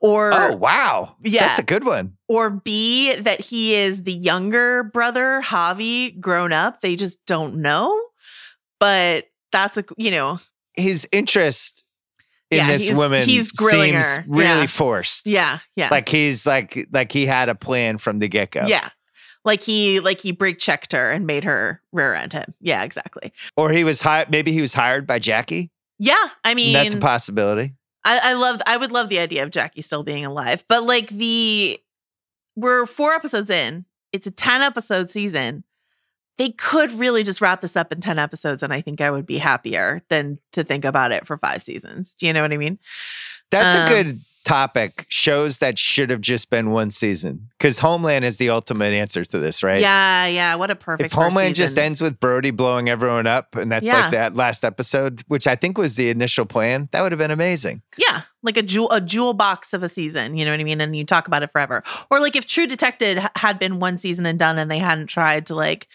[0.00, 1.16] or Oh wow.
[1.22, 1.46] Yeah.
[1.48, 2.16] That's a good one.
[2.28, 6.80] or B that he is the younger brother, Javi, grown up.
[6.80, 8.00] They just don't know.
[8.80, 10.38] But that's a you know,
[10.74, 11.84] His interest
[12.50, 14.24] in Yeah, this he's- woman he's seems her.
[14.28, 14.66] really Yeah.
[14.66, 15.26] forced.
[15.26, 15.88] yeah, yeah.
[15.90, 18.66] Like he's like like he had a plan from the get-go.
[18.66, 18.88] Yeah.
[19.44, 22.54] Like he like he brake checked her and made her rear end him.
[22.60, 23.32] Yeah, exactly.
[23.56, 25.70] Or he was hired maybe he was hired by Jackie.
[25.98, 26.28] Yeah.
[26.44, 27.74] I mean That's a possibility.
[28.04, 30.64] I, I love I would love the idea of Jackie still being alive.
[30.68, 31.80] But like the
[32.56, 33.84] we're four episodes in.
[34.12, 35.64] It's a 10 episode season.
[36.38, 39.26] They could really just wrap this up in 10 episodes, and I think I would
[39.26, 42.14] be happier than to think about it for five seasons.
[42.14, 42.78] Do you know what I mean?
[43.50, 45.06] That's Um, a good topic.
[45.08, 47.48] Shows that should have just been one season.
[47.58, 49.80] Because Homeland is the ultimate answer to this, right?
[49.80, 50.54] Yeah, yeah.
[50.56, 53.86] What a perfect If Homeland first just ends with Brody blowing everyone up, and that's
[53.86, 54.02] Yeah.
[54.02, 57.30] like that last episode, which I think was the initial plan, that would have been
[57.30, 57.82] amazing.
[57.96, 60.80] Yeah, like a jewel a jewel box of a season, you know what I mean?
[60.80, 61.84] And you talk about it forever.
[62.10, 65.46] Or like if True Detective had been one season and done and they hadn't tried
[65.46, 65.86] to like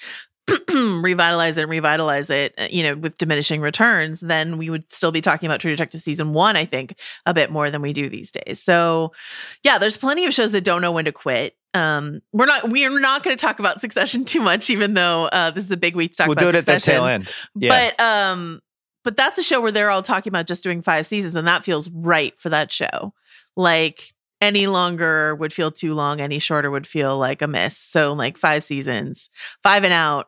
[0.74, 5.12] revitalize it and revitalize it, uh, you know, with diminishing returns, then we would still
[5.12, 8.10] be talking about True Detective season 1, I think, a bit more than we do
[8.10, 8.62] these days.
[8.62, 9.12] So,
[9.64, 11.56] yeah, there's plenty of shows that don't know when to quit.
[11.74, 15.52] Um, we're not we're not going to talk about Succession too much even though uh,
[15.52, 16.46] this is a big week to talk about it.
[16.46, 17.32] we'll do it at the tail end.
[17.56, 17.92] Yeah.
[17.98, 18.62] But um,
[19.04, 21.64] but that's a show where they're all talking about just doing five seasons, and that
[21.64, 23.14] feels right for that show.
[23.56, 27.78] Like any longer would feel too long, any shorter would feel like a miss.
[27.78, 29.30] So like five seasons,
[29.64, 30.28] five and out.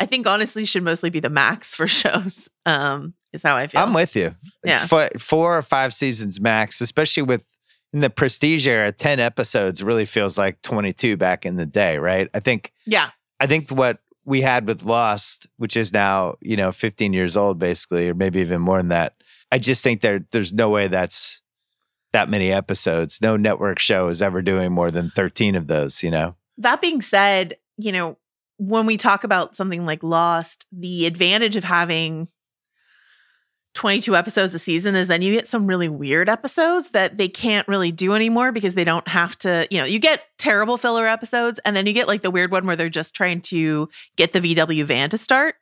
[0.00, 2.48] I think honestly should mostly be the max for shows.
[2.66, 3.80] Um, is how I feel.
[3.80, 4.34] I'm with you.
[4.64, 4.78] Yeah.
[4.78, 7.44] Four, four or five seasons max, especially with
[7.92, 12.28] in the prestige era, 10 episodes really feels like 22 back in the day, right?
[12.34, 16.72] I think yeah, I think what we had with Lost, which is now, you know,
[16.72, 19.14] 15 years old basically, or maybe even more than that.
[19.52, 21.42] I just think there there's no way that's
[22.12, 23.20] that many episodes.
[23.20, 26.36] No network show is ever doing more than 13 of those, you know.
[26.58, 28.16] that being said, you know,
[28.58, 32.28] when we talk about something like Lost, the advantage of having
[33.74, 37.66] 22 episodes a season is then you get some really weird episodes that they can't
[37.66, 41.58] really do anymore because they don't have to, you know, you get terrible filler episodes
[41.64, 44.40] and then you get like the weird one where they're just trying to get the
[44.40, 45.56] VW van to start.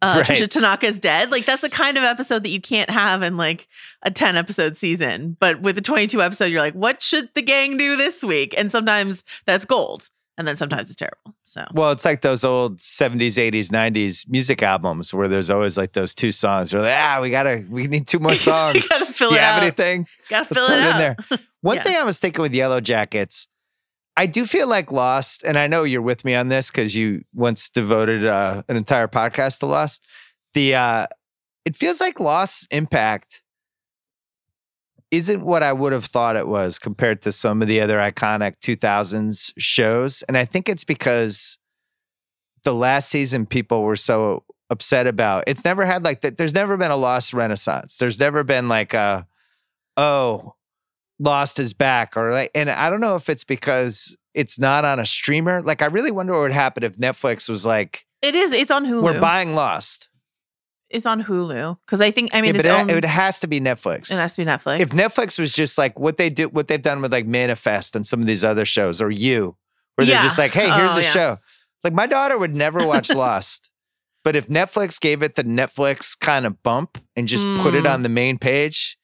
[0.00, 0.26] Uh Right.
[0.26, 1.32] Tricia Tanaka's dead.
[1.32, 3.66] Like that's the kind of episode that you can't have in like
[4.02, 5.36] a 10 episode season.
[5.40, 8.54] But with a 22 episode, you're like, what should the gang do this week?
[8.56, 10.08] And sometimes that's gold.
[10.38, 11.34] And then sometimes it's terrible.
[11.44, 15.92] So Well, it's like those old 70s, 80s, 90s music albums where there's always like
[15.92, 16.74] those two songs.
[16.74, 18.86] We're like, ah, we gotta, we need two more songs.
[19.16, 19.62] Do you it have out.
[19.62, 20.06] anything?
[20.28, 21.16] gotta Let's fill it in there.
[21.62, 21.82] One Yeah.
[21.84, 23.46] thing I was thinking with Yellowjackets,
[24.18, 27.22] I do feel like Lost, and I know you're with me on this because you
[27.34, 30.04] once devoted uh, an entire podcast to Lost.
[30.54, 31.06] The uh,
[31.64, 33.42] it feels like Lost's impact
[35.10, 38.56] isn't what I would have thought it was compared to some of the other iconic
[38.60, 41.58] 2000s shows, and I think it's because
[42.64, 45.44] the last season people were so upset about.
[45.46, 46.36] It's never had like that.
[46.36, 47.98] There's never been a Lost renaissance.
[47.98, 49.26] There's never been like a
[49.96, 50.54] oh
[51.18, 54.98] Lost is back or like and I don't know if it's because it's not on
[54.98, 55.62] a streamer.
[55.62, 58.52] Like I really wonder what would happen if Netflix was like, It is.
[58.52, 59.02] It's on Hulu.
[59.02, 60.08] we're buying Lost.
[60.96, 63.46] It's on Hulu because I think I mean yeah, but own, it, it has to
[63.46, 64.10] be Netflix.
[64.10, 64.80] it has to be Netflix.
[64.80, 68.06] If Netflix was just like what they do, what they've done with like Manifest and
[68.06, 69.56] some of these other shows, or You,
[69.94, 71.10] where they're just like, hey, here's Oh, a yeah.
[71.10, 71.38] show.
[71.84, 73.70] Like my daughter would never watch Lost,
[74.24, 77.92] but if Netflix gave it the Netflix kind of bump and just put it Mm.
[77.94, 78.96] on the main page,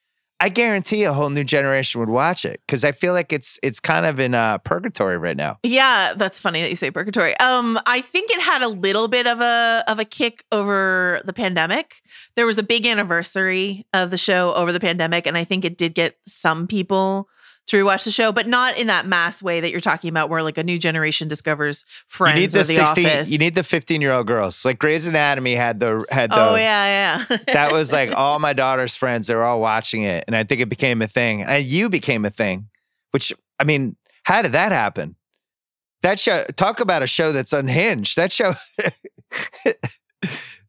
[0.42, 3.78] I guarantee a whole new generation would watch it because I feel like it's it's
[3.78, 5.61] kind of in uh, purgatory right now.
[5.62, 7.38] yeah, that's funny that you say purgatory.
[7.38, 11.33] Um, I think it had a little bit of a of a kick over the
[11.33, 12.02] pandemic.
[12.35, 15.78] There was a big anniversary of the show over the pandemic, and I think it
[15.78, 17.28] did get some people
[17.68, 20.42] to rewatch the show, but not in that mass way that you're talking about, where
[20.42, 23.31] like a new generation discovers Friends you need the or The 16 Office.
[23.31, 24.64] you need the 15 year old girls.
[24.64, 27.37] Like Grey's Anatomy had the had the oh yeah, yeah.
[27.53, 29.27] that was like all my daughter's friends.
[29.27, 31.42] They were all watching it, and I think it became a thing.
[31.42, 32.68] And you became a thing,
[33.12, 35.16] which I mean, how did that happen?
[36.03, 36.44] That show.
[36.57, 38.16] Talk about a show that's unhinged.
[38.16, 38.55] That show.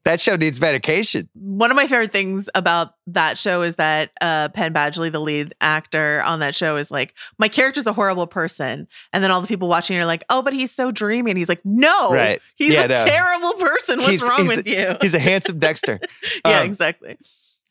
[0.06, 1.30] that show needs medication.
[1.34, 5.56] one of my favorite things about that show is that uh, Penn Badgley, the lead
[5.62, 8.88] actor on that show, is like, my character's a horrible person.
[9.14, 11.32] And then all the people watching are like, oh, but he's so dreamy.
[11.32, 12.42] And he's like, no, Right.
[12.56, 13.06] he's Yeah, a no.
[13.06, 14.00] terrible person.
[14.00, 14.98] What's He's- wrong he's with you?
[15.02, 16.00] He's a handsome Dexter.
[16.46, 17.18] yeah, um, exactly.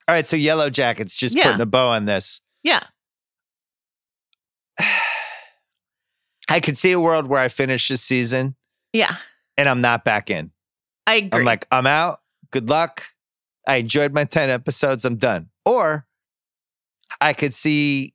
[0.09, 1.45] All right, so Yellowjackets just Yeah.
[1.45, 2.41] putting a bow on this.
[2.63, 2.81] Yeah.
[6.49, 8.57] I could see a world where I finish this season
[8.95, 9.17] Yeah.
[9.57, 10.51] and I'm not back in.
[11.07, 11.41] I agree.
[11.41, 12.21] I'm like, I'm out.
[12.53, 13.05] Good luck.
[13.67, 15.05] I enjoyed my 10 episodes.
[15.05, 15.49] I'm done.
[15.65, 16.07] Or
[17.21, 18.15] I could see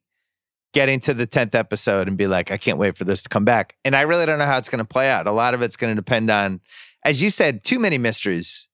[0.72, 3.44] getting to the 10th episode and be like, I can't wait for this to come
[3.44, 3.76] back.
[3.84, 5.26] And I really don't know how it's going to play out.
[5.26, 6.60] A lot of it's going to depend on,
[7.04, 8.68] as you said, too many mysteries,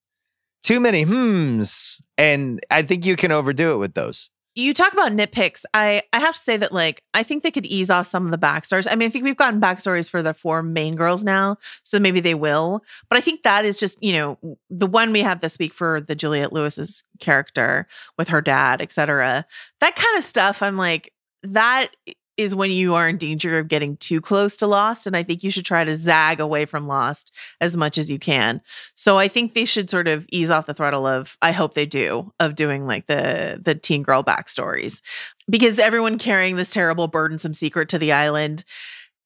[0.63, 2.03] too many hmms.
[2.19, 4.31] And I think you can overdo it with those.
[4.57, 5.65] You talk about nitpicks.
[5.75, 8.31] I I have to say that like I think they could ease off some of
[8.31, 8.87] the backstories.
[8.91, 12.21] I mean, I think we've gotten backstories for the four main girls now, so maybe
[12.21, 12.85] they will.
[13.09, 14.39] But I think that is just you know
[14.71, 17.87] the one we had this week for the Juliette Lewis's character
[18.17, 19.45] with her dad, etc.
[19.81, 20.63] That kind of stuff.
[20.63, 21.13] I'm like
[21.43, 21.91] that
[22.37, 25.43] is when you are in danger of getting too close to Lost, and I think
[25.43, 28.61] you should try to zag away from Lost as much as you can.
[28.95, 31.87] So I think they should sort of ease off the throttle of I hope they
[31.87, 35.01] do of doing like the the teen girl backstories.
[35.49, 38.65] Because everyone carrying this terrible burdensome secret to the island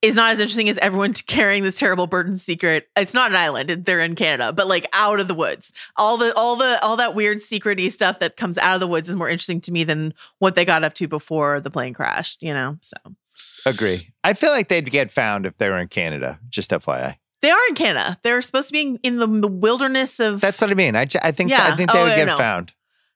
[0.03, 2.89] is not as interesting as everyone carrying this terrible burden secret.
[2.97, 5.73] It's not an island, they're in Canada, but like out of the woods.
[5.97, 9.09] All the all the all that weird secrety stuff that comes out of the woods
[9.09, 12.43] is more interesting to me than what they got up to before the plane crashed,
[12.43, 12.77] you know?
[12.81, 12.97] So
[13.67, 14.13] Agree.
[14.25, 17.17] I feel like they'd get found if they were in Canada, just FYI.
[17.43, 18.19] they are in Canada.
[18.23, 20.97] They're supposed to be in, in the, the wilderness of That's what I mean.
[20.97, 21.67] I, I think Yeah.
[21.73, 22.37] I think they Oh, would get no.
[22.37, 22.73] found.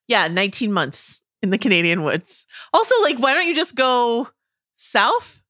[0.08, 2.44] Yeah, 19 months in the Canadian woods.
[2.74, 4.28] Also, like, why don't you just go
[4.76, 5.41] south?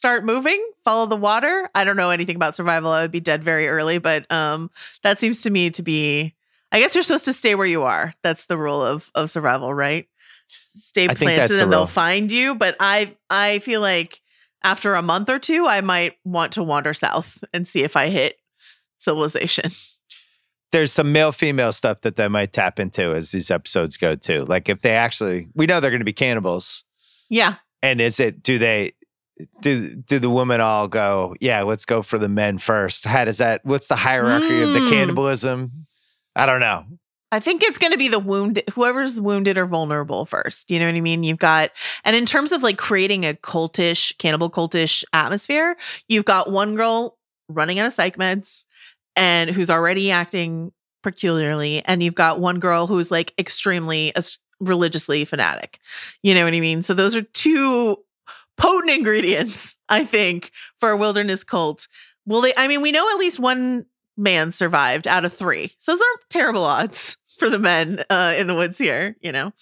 [0.00, 1.68] Start moving, follow the water.
[1.74, 2.90] I don't know anything about survival.
[2.90, 4.70] I would be dead very early, but um
[5.02, 6.34] that seems to me to be
[6.72, 8.14] I guess you're supposed to stay where you are.
[8.22, 10.08] That's the rule of of survival, right?
[10.48, 14.22] Stay planted that's the and they'll find you, but I I feel like
[14.64, 18.08] after a month or two I might want to wander south and see if I
[18.08, 18.38] hit
[19.00, 19.70] civilization.
[20.72, 24.44] there's some male female stuff that they might tap into as these episodes go too.
[24.46, 26.84] Like if they actually, we know they're going to be cannibals,
[27.28, 27.56] Yeah.
[27.82, 28.42] and is it?
[28.42, 28.92] Do they?
[29.60, 31.34] Do do the women all go?
[31.40, 33.04] Yeah, let's go for the men first.
[33.04, 33.60] How does that?
[33.64, 34.88] What's the hierarchy of the Mm.
[34.88, 35.86] cannibalism?
[36.36, 36.84] I don't know.
[37.32, 40.68] I think it's going to be the wounded, whoever's wounded or vulnerable first.
[40.70, 41.22] You know what I mean?
[41.22, 41.70] You've got,
[42.04, 45.76] and in terms of like creating a cultish, cannibal cultish atmosphere,
[46.08, 48.64] you've got one girl running out of psych meds
[49.14, 50.72] and who's already acting
[51.04, 54.12] peculiarly, and you've got one girl who's like extremely
[54.58, 55.78] religiously fanatic.
[56.22, 56.82] You know what I mean?
[56.82, 57.96] So those are two
[58.60, 61.88] potent ingredients, I think, for a wilderness cult.
[62.26, 62.52] Will they?
[62.56, 66.28] I mean, we know at least one man survived out of three, so those aren't
[66.28, 69.16] terrible odds for the men uh, in the woods here.
[69.20, 69.52] You know,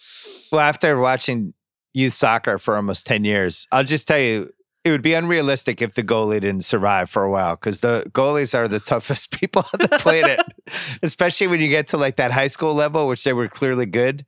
[0.53, 1.55] Well, after watching
[1.95, 4.51] youth soccer for almost 10 years, I'll just tell you,
[4.85, 8.57] it would be unrealistic if the goalie didn't survive for a while because the goalies
[8.57, 10.41] are the toughest people on the planet,
[11.03, 14.27] especially when you get to like that high school level, which they were clearly good.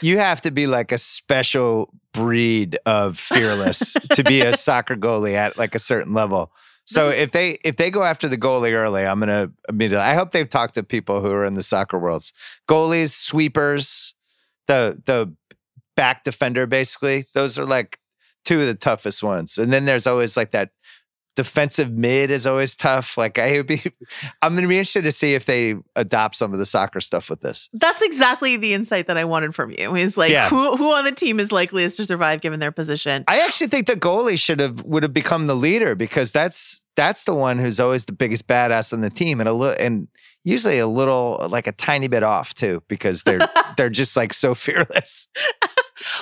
[0.00, 5.34] You have to be like a special breed of fearless to be a soccer goalie
[5.34, 6.52] at like a certain level.
[6.88, 10.04] So if they if they go after the goalie early, I'm gonna immediately.
[10.04, 12.32] I hope they've talked to people who are in the soccer worlds,
[12.68, 14.14] goalies, sweepers,
[14.68, 15.34] the the
[15.96, 17.24] back defender, basically.
[17.34, 17.98] Those are like
[18.44, 19.58] two of the toughest ones.
[19.58, 20.70] And then there's always like that
[21.36, 23.16] defensive mid is always tough.
[23.16, 23.82] Like I would be,
[24.42, 27.42] I'm gonna be interested to see if they adopt some of the soccer stuff with
[27.42, 27.70] this.
[27.74, 29.94] that's exactly the insight that I wanted from you.
[29.94, 30.48] Is like Yeah.
[30.48, 33.24] who who on the team is likeliest to survive given their position.
[33.28, 37.24] I actually think the goalie should have would have become the leader because that's that's
[37.24, 40.08] the one who's always the biggest badass on the team and a little and
[40.44, 43.46] usually a little like a tiny bit off too because they're
[43.76, 45.28] they're just like so fearless.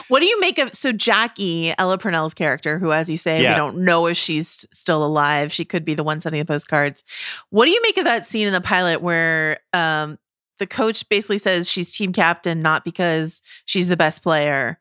[0.09, 3.53] What do you make of so Jackie Ella Purnell's character, who, as you say, Yeah.
[3.53, 5.53] we don't know if she's still alive.
[5.53, 7.03] She could be the one sending the postcards.
[7.51, 10.19] What do you make of that scene in the pilot where um,
[10.59, 14.79] the coach basically says she's team captain not because she's the best player,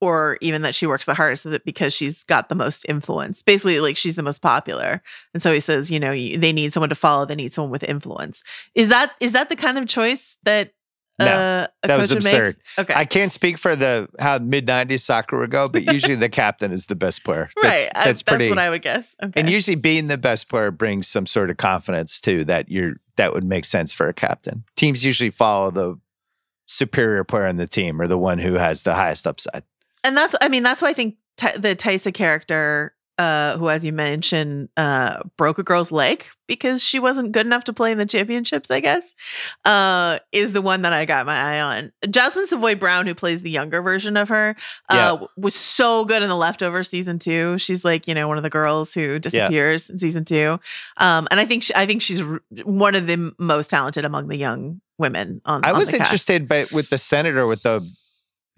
[0.00, 3.42] or even that she works the hardest, but because she's got the most influence.
[3.42, 5.02] Basically, like she's the most popular,
[5.34, 7.26] and so he says, you know, they need someone to follow.
[7.26, 8.42] They need someone with influence.
[8.74, 10.72] Is that is that the kind of choice that?
[11.20, 12.56] No, uh, that was absurd.
[12.78, 16.28] Okay, I can't speak for the how mid '90s soccer would go, but usually the
[16.42, 17.50] captain is the best player.
[17.62, 17.92] That's, right.
[17.94, 18.46] I- that's pretty.
[18.46, 19.16] That's what I would guess.
[19.22, 19.40] Okay.
[19.40, 23.32] and usually being the best player brings some sort of confidence too that you're that
[23.32, 24.64] would make sense for a captain.
[24.76, 26.00] Teams usually follow the
[26.66, 29.64] superior player in the team or the one who has the highest upside.
[30.04, 33.84] and that's i mean that's why i think Ty the Taissa character uh who as
[33.84, 37.98] you mentioned uh broke a girl's leg because she wasn't good enough to play in
[37.98, 39.14] the championships i guess
[39.66, 41.92] uh is the one that i got my eye on.
[42.08, 44.56] Jasmin Savoy Brown who plays the younger version of her
[44.88, 47.58] uh was so good in the leftover season two.
[47.58, 50.58] She's like you know one of the girls who disappears in season two.
[50.96, 54.28] Um and i think she, i think she's r- one of the most talented among
[54.28, 57.86] the young women on the I on was interested, but with the senator, with the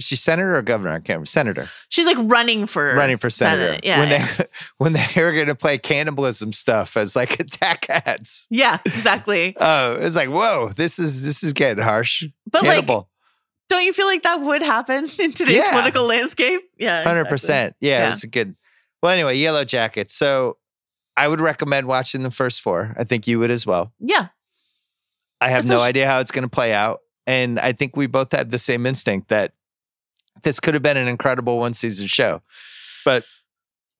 [0.01, 1.27] she's senator or governor, I can't remember.
[1.27, 3.69] Senator she's like running for running for senator.
[3.69, 4.33] Senate, yeah, when yeah.
[4.37, 4.45] they
[4.79, 8.47] when they were going to play cannibalism stuff as like attack ads.
[8.51, 12.25] yeah exactly Oh, it's like whoa, this is this is getting harsh.
[12.51, 13.09] but like Cannibal,
[13.69, 15.71] Don't you feel like that would happen in today's Yeah.
[15.71, 16.61] political landscape?
[16.79, 17.03] Yeah.
[17.05, 17.31] hundred exactly.
[17.35, 17.77] percent.
[17.81, 18.09] Yeah, Yeah.
[18.11, 18.57] it's a good.
[19.03, 20.11] Well, anyway, Yellowjackets.
[20.13, 20.59] So
[21.17, 22.95] I would recommend watching the first four.
[22.99, 23.93] I think you would as well.
[23.99, 24.29] Yeah.
[25.41, 27.01] I have no idea how it's going to play out.
[27.27, 29.53] And I think we both have the same instinct that
[30.43, 32.43] this could have been an incredible one season show.
[33.05, 33.25] But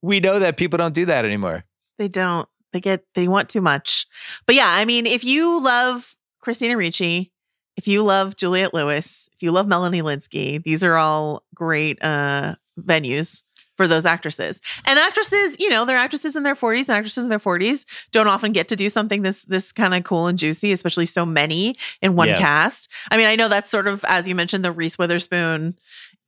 [0.01, 1.65] we know that people don't do that anymore.
[1.99, 2.49] They don't.
[2.73, 4.07] They get they want too much.
[4.47, 7.31] But yeah, I mean, if you love Christina Ricci,
[7.77, 12.55] if you love Juliette Lewis, if you love Melanie Lynskey, these are all great uh
[12.81, 13.43] venues
[13.83, 14.61] for those actresses.
[14.85, 18.29] And actresses, you know, they're actresses in their 40s and actresses in their 40s don't
[18.29, 21.77] often get to do something this this kind of cool and juicy, especially so many
[22.01, 22.39] in one Yeah.
[22.39, 22.89] cast.
[23.11, 25.77] I mean, I know that's sort of as you mentioned the Reese Witherspoon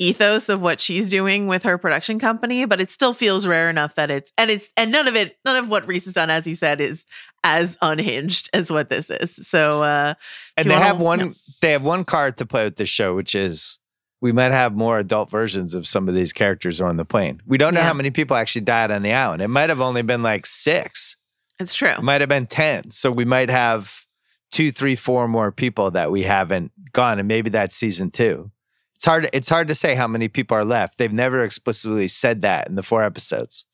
[0.00, 3.94] ethos of what she's doing with her production company, but it still feels rare enough
[3.94, 6.46] that it's and it's and none of it, none of what Reese has done, as
[6.46, 7.06] you said, is
[7.44, 9.46] as unhinged as what this is.
[9.46, 10.14] So uh
[10.56, 13.78] And they have one they have one card to play with this show, which is
[14.24, 17.42] we might have more adult versions of some of these characters on the plane.
[17.46, 17.88] We don't know Yeah.
[17.88, 19.42] how many people actually died on the island.
[19.42, 21.18] It might have only been like six.
[21.60, 21.90] it's true.
[21.90, 22.90] It might have been 10.
[22.90, 24.06] So we might have
[24.50, 27.18] two, three, four more people that we haven't gone.
[27.18, 28.50] And maybe that's season two.
[28.94, 30.96] It's hard, it's hard to say how many people are left.
[30.96, 33.66] They've never explicitly said that in the four episodes,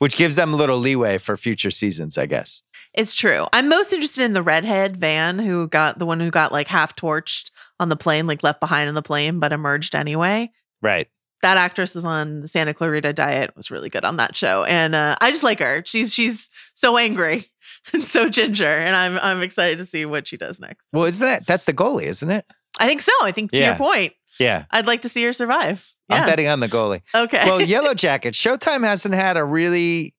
[0.00, 2.62] which gives them a little leeway for future seasons, I guess.
[2.94, 3.46] It's true.
[3.52, 6.96] I'm most interested in the redhead Van who got the one who got like half
[6.96, 10.50] torched on the plane, like left behind on the plane, but emerged anyway.
[10.82, 11.08] Right.
[11.42, 14.94] That actress was on the Santa Clarita Diet, was really good on that show, and
[14.94, 15.82] uh, I just like her.
[15.84, 17.46] She's she's so angry
[17.92, 20.88] and so ginger, and I'm I'm excited to see what she does next.
[20.92, 22.46] Well, isn't that, that's the goalie, isn't it?
[22.80, 23.12] I think so.
[23.22, 23.68] I think to Yeah.
[23.68, 24.64] your point, Yeah.
[24.70, 25.86] I'd like to see her survive.
[26.08, 27.02] I'm betting on the goalie.
[27.14, 27.44] okay.
[27.44, 30.14] Well, Yellowjacket, Showtime hasn't had a really,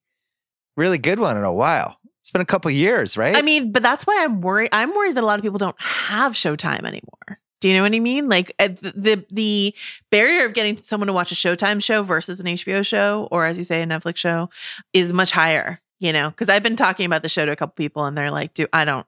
[0.78, 1.98] really good one in a while.
[2.22, 3.36] It's been a couple years, right?
[3.36, 4.70] I mean, but that's why I'm worried.
[4.72, 7.40] I'm worried that a lot of people don't have Showtime anymore.
[7.66, 8.30] Do you know what I mean?
[8.30, 9.74] Like uh, the, the
[10.12, 13.58] barrier of getting someone to watch a Showtime show versus an HBO show, or as
[13.58, 14.52] you say, a Netflix show,
[14.94, 15.82] is much higher.
[15.98, 18.30] You know, because I've been talking about the show to a couple people, and they're
[18.30, 19.08] like, "Do I don't."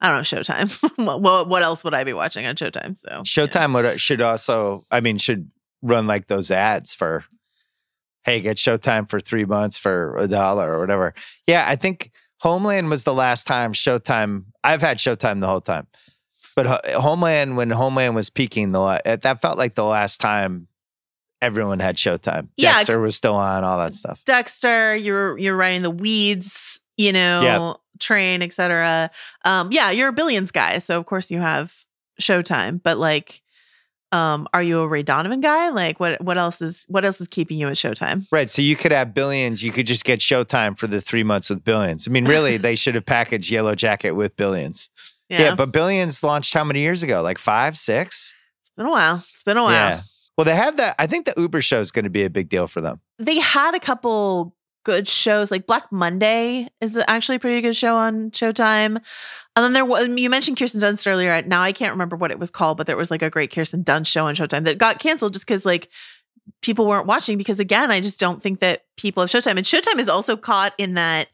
[0.00, 0.96] I don't know Showtime.
[1.20, 2.98] what, what else would I be watching on Showtime?
[2.98, 3.22] So.
[3.22, 7.24] Showtime would should also, I mean, should run like those ads for,
[8.24, 11.14] hey, get Showtime for three months for a dollar or whatever.
[11.46, 14.46] Yeah, I think Homeland was the last time Showtime.
[14.64, 15.86] I've had Showtime the whole time,
[16.56, 20.68] but Homeland when Homeland was peaking, the that felt like the last time
[21.42, 22.48] everyone had Showtime.
[22.56, 24.24] Yeah, Dexter was still on, all that stuff.
[24.24, 27.76] Dexter, you're you're writing the weeds, you know, Yep.
[28.00, 29.10] train, etc.
[29.44, 31.74] Um, yeah, you're a billions guy, so of course you have
[32.20, 32.82] Showtime.
[32.82, 33.42] But like,
[34.12, 35.70] um, are you a Ray Donovan guy?
[35.70, 38.26] Like, what what else is what else is keeping you at Showtime?
[38.30, 38.48] Right.
[38.48, 39.62] So you could have billions.
[39.62, 42.08] You could just get Showtime for the three months with billions.
[42.08, 44.88] I mean, really, they should have packaged Yellowjacket with billions.
[45.28, 45.54] Yeah.
[45.54, 47.22] but billions launched how many years ago?
[47.22, 48.34] Like five, six?
[48.60, 49.24] it's been a while.
[49.32, 49.72] It's been a while.
[49.72, 50.02] Yeah.
[50.36, 50.96] Well, they have that.
[50.98, 53.00] I think the Uber show is going to be a big deal for them.
[53.18, 57.96] They had a couple good shows, like Black Monday is actually a pretty good show
[57.96, 59.00] on Showtime.
[59.56, 61.40] And then there was you mentioned Kirsten Dunst earlier.
[61.42, 63.82] Now I can't remember what it was called, but there was like a great Kirsten
[63.84, 65.88] Dunst show on Showtime that got canceled just because like
[66.60, 67.38] people weren't watching.
[67.38, 69.56] Because again, I just don't think that people have Showtime.
[69.56, 71.28] And Showtime is also caught in that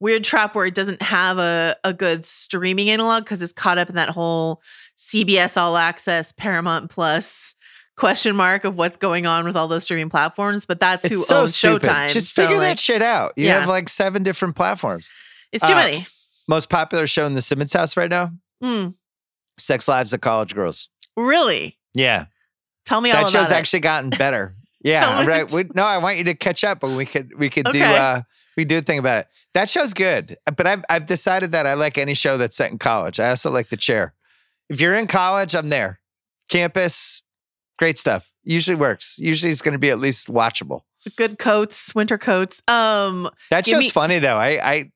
[0.00, 3.88] weird trap where it doesn't have a, a good streaming analog because it's caught up
[3.88, 4.60] in that whole
[4.98, 7.54] CBS All Access, Paramount Plus
[7.96, 10.66] question mark of what's going on with all those streaming platforms.
[10.66, 11.88] But that's who It's so owns stupid.
[11.88, 12.12] Showtime.
[12.12, 13.32] Just So, figure like, that shit out.
[13.36, 13.60] You yeah.
[13.60, 15.10] have like seven different platforms.
[15.52, 16.06] It's too uh, many.
[16.48, 18.32] Most popular show in the Simmons house right now
[18.62, 18.88] Hmm.
[19.58, 20.88] Sex Lives of College Girls.
[21.16, 21.78] Really?
[21.94, 22.26] Yeah.
[22.84, 23.54] Tell me all about that show's it.
[23.54, 24.54] actually gotten better.
[24.82, 25.50] Yeah, right.
[25.50, 28.20] We, no, I want you to catch up, but we could we could do uh
[28.56, 29.26] we do think about it.
[29.54, 32.78] That show's good, but I've I've decided that I like any show that's set in
[32.78, 33.20] college.
[33.20, 34.14] I also like the chair.
[34.68, 36.00] If you're in college, I'm there.
[36.50, 37.22] Campus,
[37.78, 38.32] great stuff.
[38.44, 39.18] Usually works.
[39.20, 40.82] Usually it's going to be at least watchable.
[41.16, 42.60] good coats, winter coats.
[42.68, 44.36] Um, That show's me- funny though.
[44.36, 44.92] I I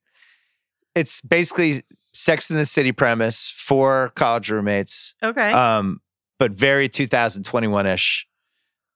[0.94, 1.82] it's basically
[2.12, 5.14] Sex in the City premise for college roommates.
[5.22, 5.52] okay.
[5.52, 6.00] um,
[6.38, 8.26] but very 2021 ish.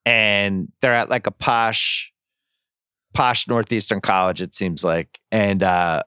[0.07, 2.12] And they're at like a posh,
[3.15, 4.41] posh northeastern college.
[4.41, 6.03] It seems like, and uh,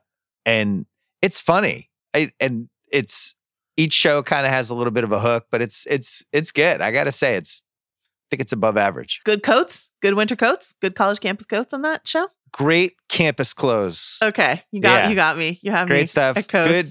[0.46, 0.86] and
[1.22, 1.90] it's funny.
[2.14, 3.34] I, and it's
[3.76, 6.52] each show kind of has a little bit of a hook, but it's it's it's
[6.52, 6.80] good.
[6.80, 9.20] I gotta say, it's I think it's above average.
[9.24, 12.28] good coats, good winter coats, good college campus coats on that show.
[12.52, 14.18] Great campus clothes.
[14.22, 15.08] Okay, you got Yeah.
[15.10, 15.58] you got me.
[15.62, 15.94] You have me.
[15.96, 16.46] Great stuff.
[16.48, 16.86] Good,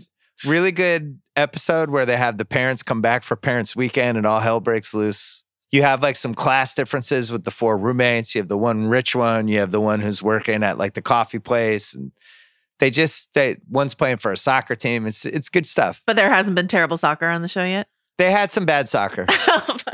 [0.46, 4.40] really good episode where they have the parents come back for parents' weekend and all
[4.40, 5.44] hell breaks loose.
[5.72, 8.34] You have like some class differences with the four roommates.
[8.36, 9.48] You have the one rich one.
[9.48, 12.12] You have the one who's working at like the coffee place, and
[12.80, 15.06] they just they one's playing for a soccer team.
[15.06, 16.02] It's it's good stuff.
[16.08, 17.88] But there hasn't been terrible soccer on the show yet.
[18.18, 19.26] They had some bad soccer.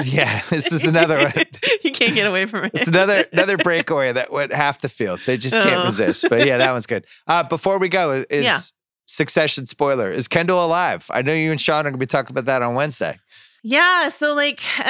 [0.05, 1.33] Yeah, this is another one.
[1.83, 2.71] you can't get away from it.
[2.73, 5.19] It's another another breakaway that went half the field.
[5.27, 5.83] They just can't Oh.
[5.83, 6.25] resist.
[6.29, 7.05] But yeah, that one's good.
[7.27, 8.57] Uh, before we go, is Yeah.
[9.05, 10.09] Succession spoiler?
[10.11, 11.05] Is Kendall alive?
[11.13, 13.19] I know you and Sean are going to be talking about that on Wednesday.
[13.63, 14.83] Yeah, so like uh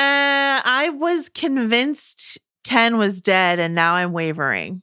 [0.66, 4.82] I was convinced Ken was dead and now I'm wavering.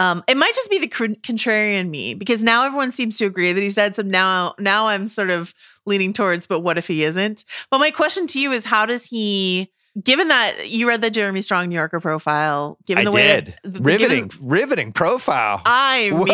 [0.00, 3.60] Um it might just be the contrarian me because now everyone seems to agree that
[3.60, 5.54] he's dead so now now I'm sort of
[5.86, 7.44] leaning towards but what if he isn't?
[7.70, 9.70] But my question to you is how does he
[10.02, 13.46] given that you read the Jeremy Strong New Yorker profile, given I the way did.
[13.48, 15.60] that the- riveting, given- riveting profile.
[15.66, 16.24] I Whoa.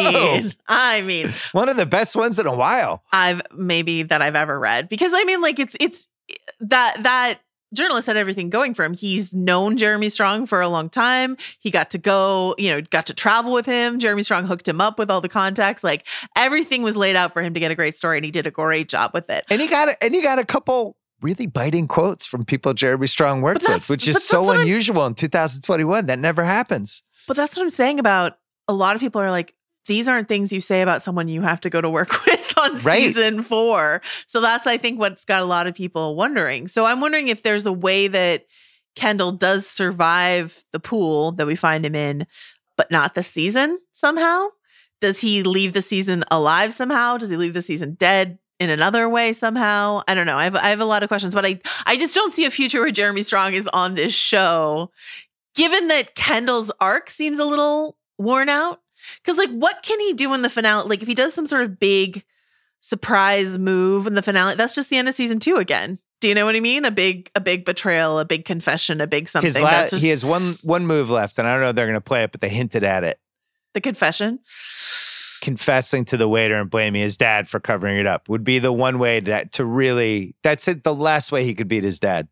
[0.40, 3.02] mean, I mean, One of the best ones in a while.
[3.12, 6.06] I've maybe that I've ever read because I mean, like it's it's
[6.60, 7.40] that that
[7.74, 8.94] journalist had everything going for him.
[8.94, 11.36] He's known Jeremy Strong for a long time.
[11.58, 13.98] He got to go, you know, got to travel with him.
[13.98, 15.84] Jeremy Strong hooked him up with all the contacts.
[15.84, 18.46] Like everything was laid out for him to get a great story, and he did
[18.46, 19.44] a great job with it.
[19.50, 23.06] And he got a, and he got a couple really biting quotes from people Jeremy
[23.06, 26.06] Strong worked with, which is so what I'm- unusual in 2021.
[26.06, 27.02] That never happens.
[27.26, 28.38] But that's what I'm saying about
[28.68, 29.54] a lot of people are like,
[29.88, 32.76] these aren't things you say about someone you have to go to work with on
[32.76, 33.02] Right.
[33.02, 34.00] season four.
[34.28, 36.68] So that's, I think, what's got a lot of people wondering.
[36.68, 38.46] So I'm wondering if there's a way that
[38.94, 42.26] Kendall does survive the pool that we find him in,
[42.76, 44.46] but not the season somehow.
[45.00, 47.16] Does he leave the season alive somehow?
[47.16, 48.38] Does he leave the season dead?
[48.60, 50.36] In another way, somehow, I don't know.
[50.36, 52.50] I have I have a lot of questions, but I I just don't see a
[52.50, 54.90] future where Jeremy Strong is on this show
[55.54, 58.80] given that Kendall's arc seems a little worn out,
[59.22, 60.88] because like, what can he do in the finale?
[60.88, 62.24] Like, if he does some sort of big
[62.80, 65.98] surprise move in the finale, that's just the end of season two again.
[66.20, 66.84] Do you know what I mean?
[66.84, 69.46] A big, a big betrayal, a big confession, a big something.
[69.46, 71.86] His la- just he has one one move left, and I don't know if they're
[71.86, 73.20] going to play it, but they hinted at it,
[73.74, 74.40] the confession.
[75.40, 78.72] confessing to the waiter and blaming his dad for covering it up would be the
[78.72, 80.34] one way that to really.
[80.42, 80.82] That's it.
[80.82, 82.26] The last way he could beat his dad,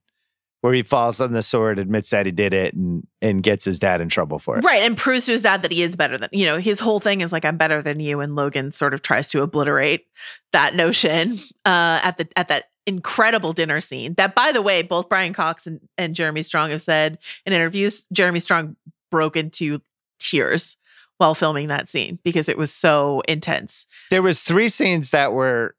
[0.67, 3.79] where he falls on the sword, admits that he did it, and and gets his
[3.79, 4.64] dad in trouble for it.
[4.64, 4.83] Right.
[4.83, 7.21] And proves to his dad that he is better than, you know, his whole thing
[7.21, 8.19] is like, I'm better than you.
[8.19, 10.09] And Logan sort of tries to obliterate
[10.51, 14.14] that notion uh, at the at that incredible dinner scene.
[14.14, 18.09] That, by the way, both Brian Cox and, and Jeremy Strong have said in interviews,
[18.12, 18.75] Jeremy Strong
[19.12, 19.81] broke into
[20.19, 20.77] tears
[21.19, 23.87] while filming that scene because it was so intense.
[24.11, 25.77] There was three scenes that were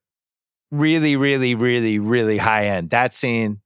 [0.72, 2.92] really, really, really, really high end.
[2.92, 3.60] That scene,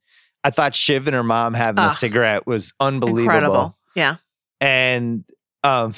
[0.44, 3.22] I thought Shiv and her mom having a cigarette was unbelievable.
[3.22, 3.78] Incredible.
[3.96, 4.16] Yeah.
[4.60, 5.24] And
[5.64, 5.94] um,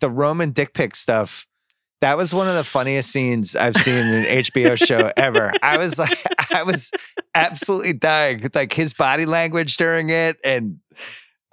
[0.00, 1.46] the Roman dick pic stuff,
[2.00, 5.52] that was one of the funniest scenes I've seen in an HBO show ever.
[5.62, 6.18] I was like,
[6.54, 6.90] I was
[7.34, 10.36] absolutely dying with like his body language during it.
[10.44, 10.80] And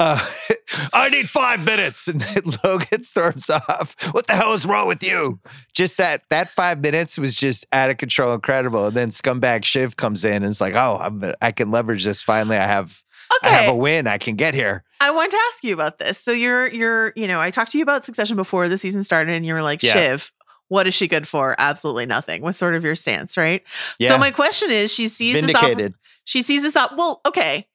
[0.02, 0.26] uh,
[0.94, 2.08] I need five minutes.
[2.12, 3.96] And Logan storms off.
[4.14, 5.40] What the hell is wrong with you?
[5.74, 8.88] Just that that five minutes was just out of control, incredible.
[8.88, 12.22] And then scumbag Shiv comes in and it's like, oh, I'm, I can leverage this.
[12.22, 13.02] Finally, I have
[13.44, 14.08] I have a win.
[14.08, 14.84] I can get here.
[15.00, 16.18] I want to ask you about this.
[16.18, 19.36] So you're you're, you know, I talked to you about Succession before the season started
[19.36, 19.94] and you were like, Yeah.
[19.94, 20.32] Shiv,
[20.68, 21.56] what is she good for?
[21.58, 22.42] Absolutely nothing.
[22.42, 23.64] Was sort of your stance, right?
[24.00, 24.10] Yeah.
[24.10, 25.94] So my question is, she sees this op-
[26.24, 26.94] she sees this up.
[26.98, 27.68] Well, okay.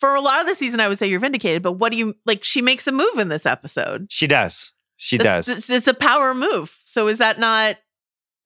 [0.00, 2.14] For a lot of the season, I would say you're vindicated, but what do you
[2.24, 2.44] like?
[2.44, 4.06] She makes a move in this episode.
[4.10, 4.72] She does.
[4.96, 5.70] She does.
[5.70, 6.78] It's, a power move.
[6.84, 7.76] So is that not?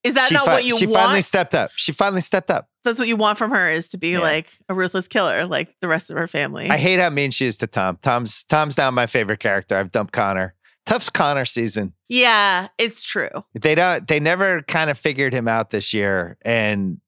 [0.04, 0.80] Is that she not fi- what you want?
[0.80, 0.98] she want?
[1.00, 1.70] finally stepped up.
[1.76, 2.68] She finally stepped up.
[2.84, 4.18] That's what you want from her is to be Yeah.
[4.20, 6.68] like a ruthless killer, like the rest of her family.
[6.68, 7.98] I hate how mean she is to Tom.
[8.02, 9.76] Tom's Tom's now my favorite character.
[9.76, 10.54] I've dumped Connor.
[10.84, 11.92] Tough Connor season.
[12.08, 13.30] yeah, it's true.
[13.54, 14.06] They don't.
[14.08, 17.00] They never kind of figured him out this year, and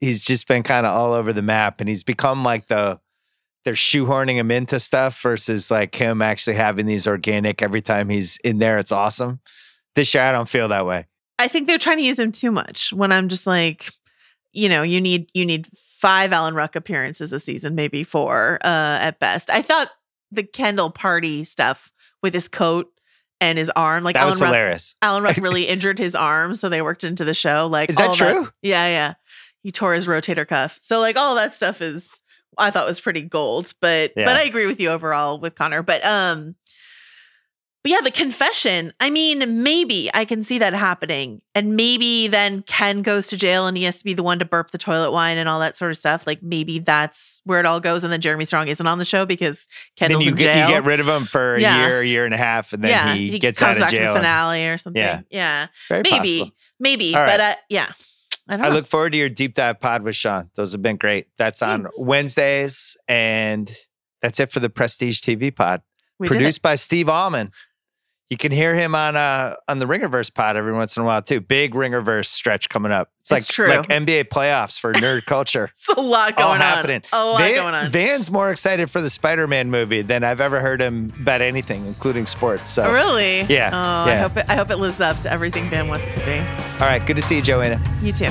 [0.00, 1.80] he's just been kind of all over the map.
[1.80, 2.98] And he's become like the
[3.64, 7.62] they're shoehorning him into stuff versus like him actually having these organic.
[7.62, 9.40] Every time he's in there, it's awesome.
[9.94, 11.06] This year, I don't feel that way.
[11.38, 12.92] I think they're trying to use him too much.
[12.92, 13.90] When I'm just like,
[14.52, 18.98] you know, you need you need five Alan Ruck appearances a season, maybe four uh,
[19.00, 19.50] at best.
[19.50, 19.90] I thought
[20.30, 21.92] the Kendall party stuff
[22.22, 22.90] with his coat
[23.40, 24.80] and his arm, like that Alan was Ruck.
[25.02, 27.66] Alan Ruck really injured his arm, so they worked into the show.
[27.66, 28.48] Like, Is that true?
[28.62, 29.14] yeah, yeah.
[29.62, 30.78] He tore his rotator cuff.
[30.80, 32.22] So like all that stuff is
[32.60, 33.72] I thought was pretty gold.
[33.80, 34.24] But Yeah.
[34.26, 35.82] but I agree with you overall with Connor.
[35.82, 36.54] But um
[37.82, 38.92] but yeah, the confession.
[39.00, 41.40] I mean, maybe I can see that happening.
[41.54, 44.44] And maybe then Ken goes to jail and he has to be the one to
[44.44, 46.26] burp the toilet wine and all that sort of stuff.
[46.26, 48.04] Like maybe that's where it all goes.
[48.04, 50.68] And then Jeremy Strong isn't on the show because Kendall's then you in get jail.
[50.68, 51.86] you get rid of him for a Yeah.
[51.86, 54.12] year, a year and a half, and then yeah, he, gets comes out of jail.
[54.12, 55.00] for the finale or something.
[55.00, 55.20] Yeah.
[55.30, 55.66] Yeah.
[55.88, 56.18] Very Maybe.
[56.18, 56.50] possible.
[56.78, 57.12] Maybe.
[57.14, 57.92] But uh, yeah.
[58.48, 60.50] I don't I look forward to your deep dive pod with Sean.
[60.56, 61.26] Those have been great.
[61.38, 61.96] That's on Thanks.
[61.98, 63.70] Wednesdays, and
[64.22, 65.82] that's it for the Prestige TV pod,
[66.18, 67.50] We produced by Steve Ahlman.
[68.30, 71.20] You can hear him on uh on the Ringerverse pod every once in a while
[71.20, 71.40] too.
[71.40, 73.10] Big Ringerverse stretch coming up.
[73.20, 73.66] It's like It's true.
[73.68, 75.64] like NBA playoffs for nerd culture.
[75.64, 77.02] It's a lot It's all going happening.
[77.12, 77.20] on.
[77.20, 77.88] A lot Van- going on.
[77.88, 82.24] Van's more excited for the Spider-Man movie than I've ever heard him about anything, including
[82.26, 82.70] sports.
[82.70, 83.40] So, Oh, really?
[83.42, 84.22] Yeah, Oh, I yeah.
[84.22, 86.38] hope it, I hope it lives up to everything Van wants it to be.
[86.38, 87.80] all right, good to see you, Joanna.
[88.00, 88.30] You too.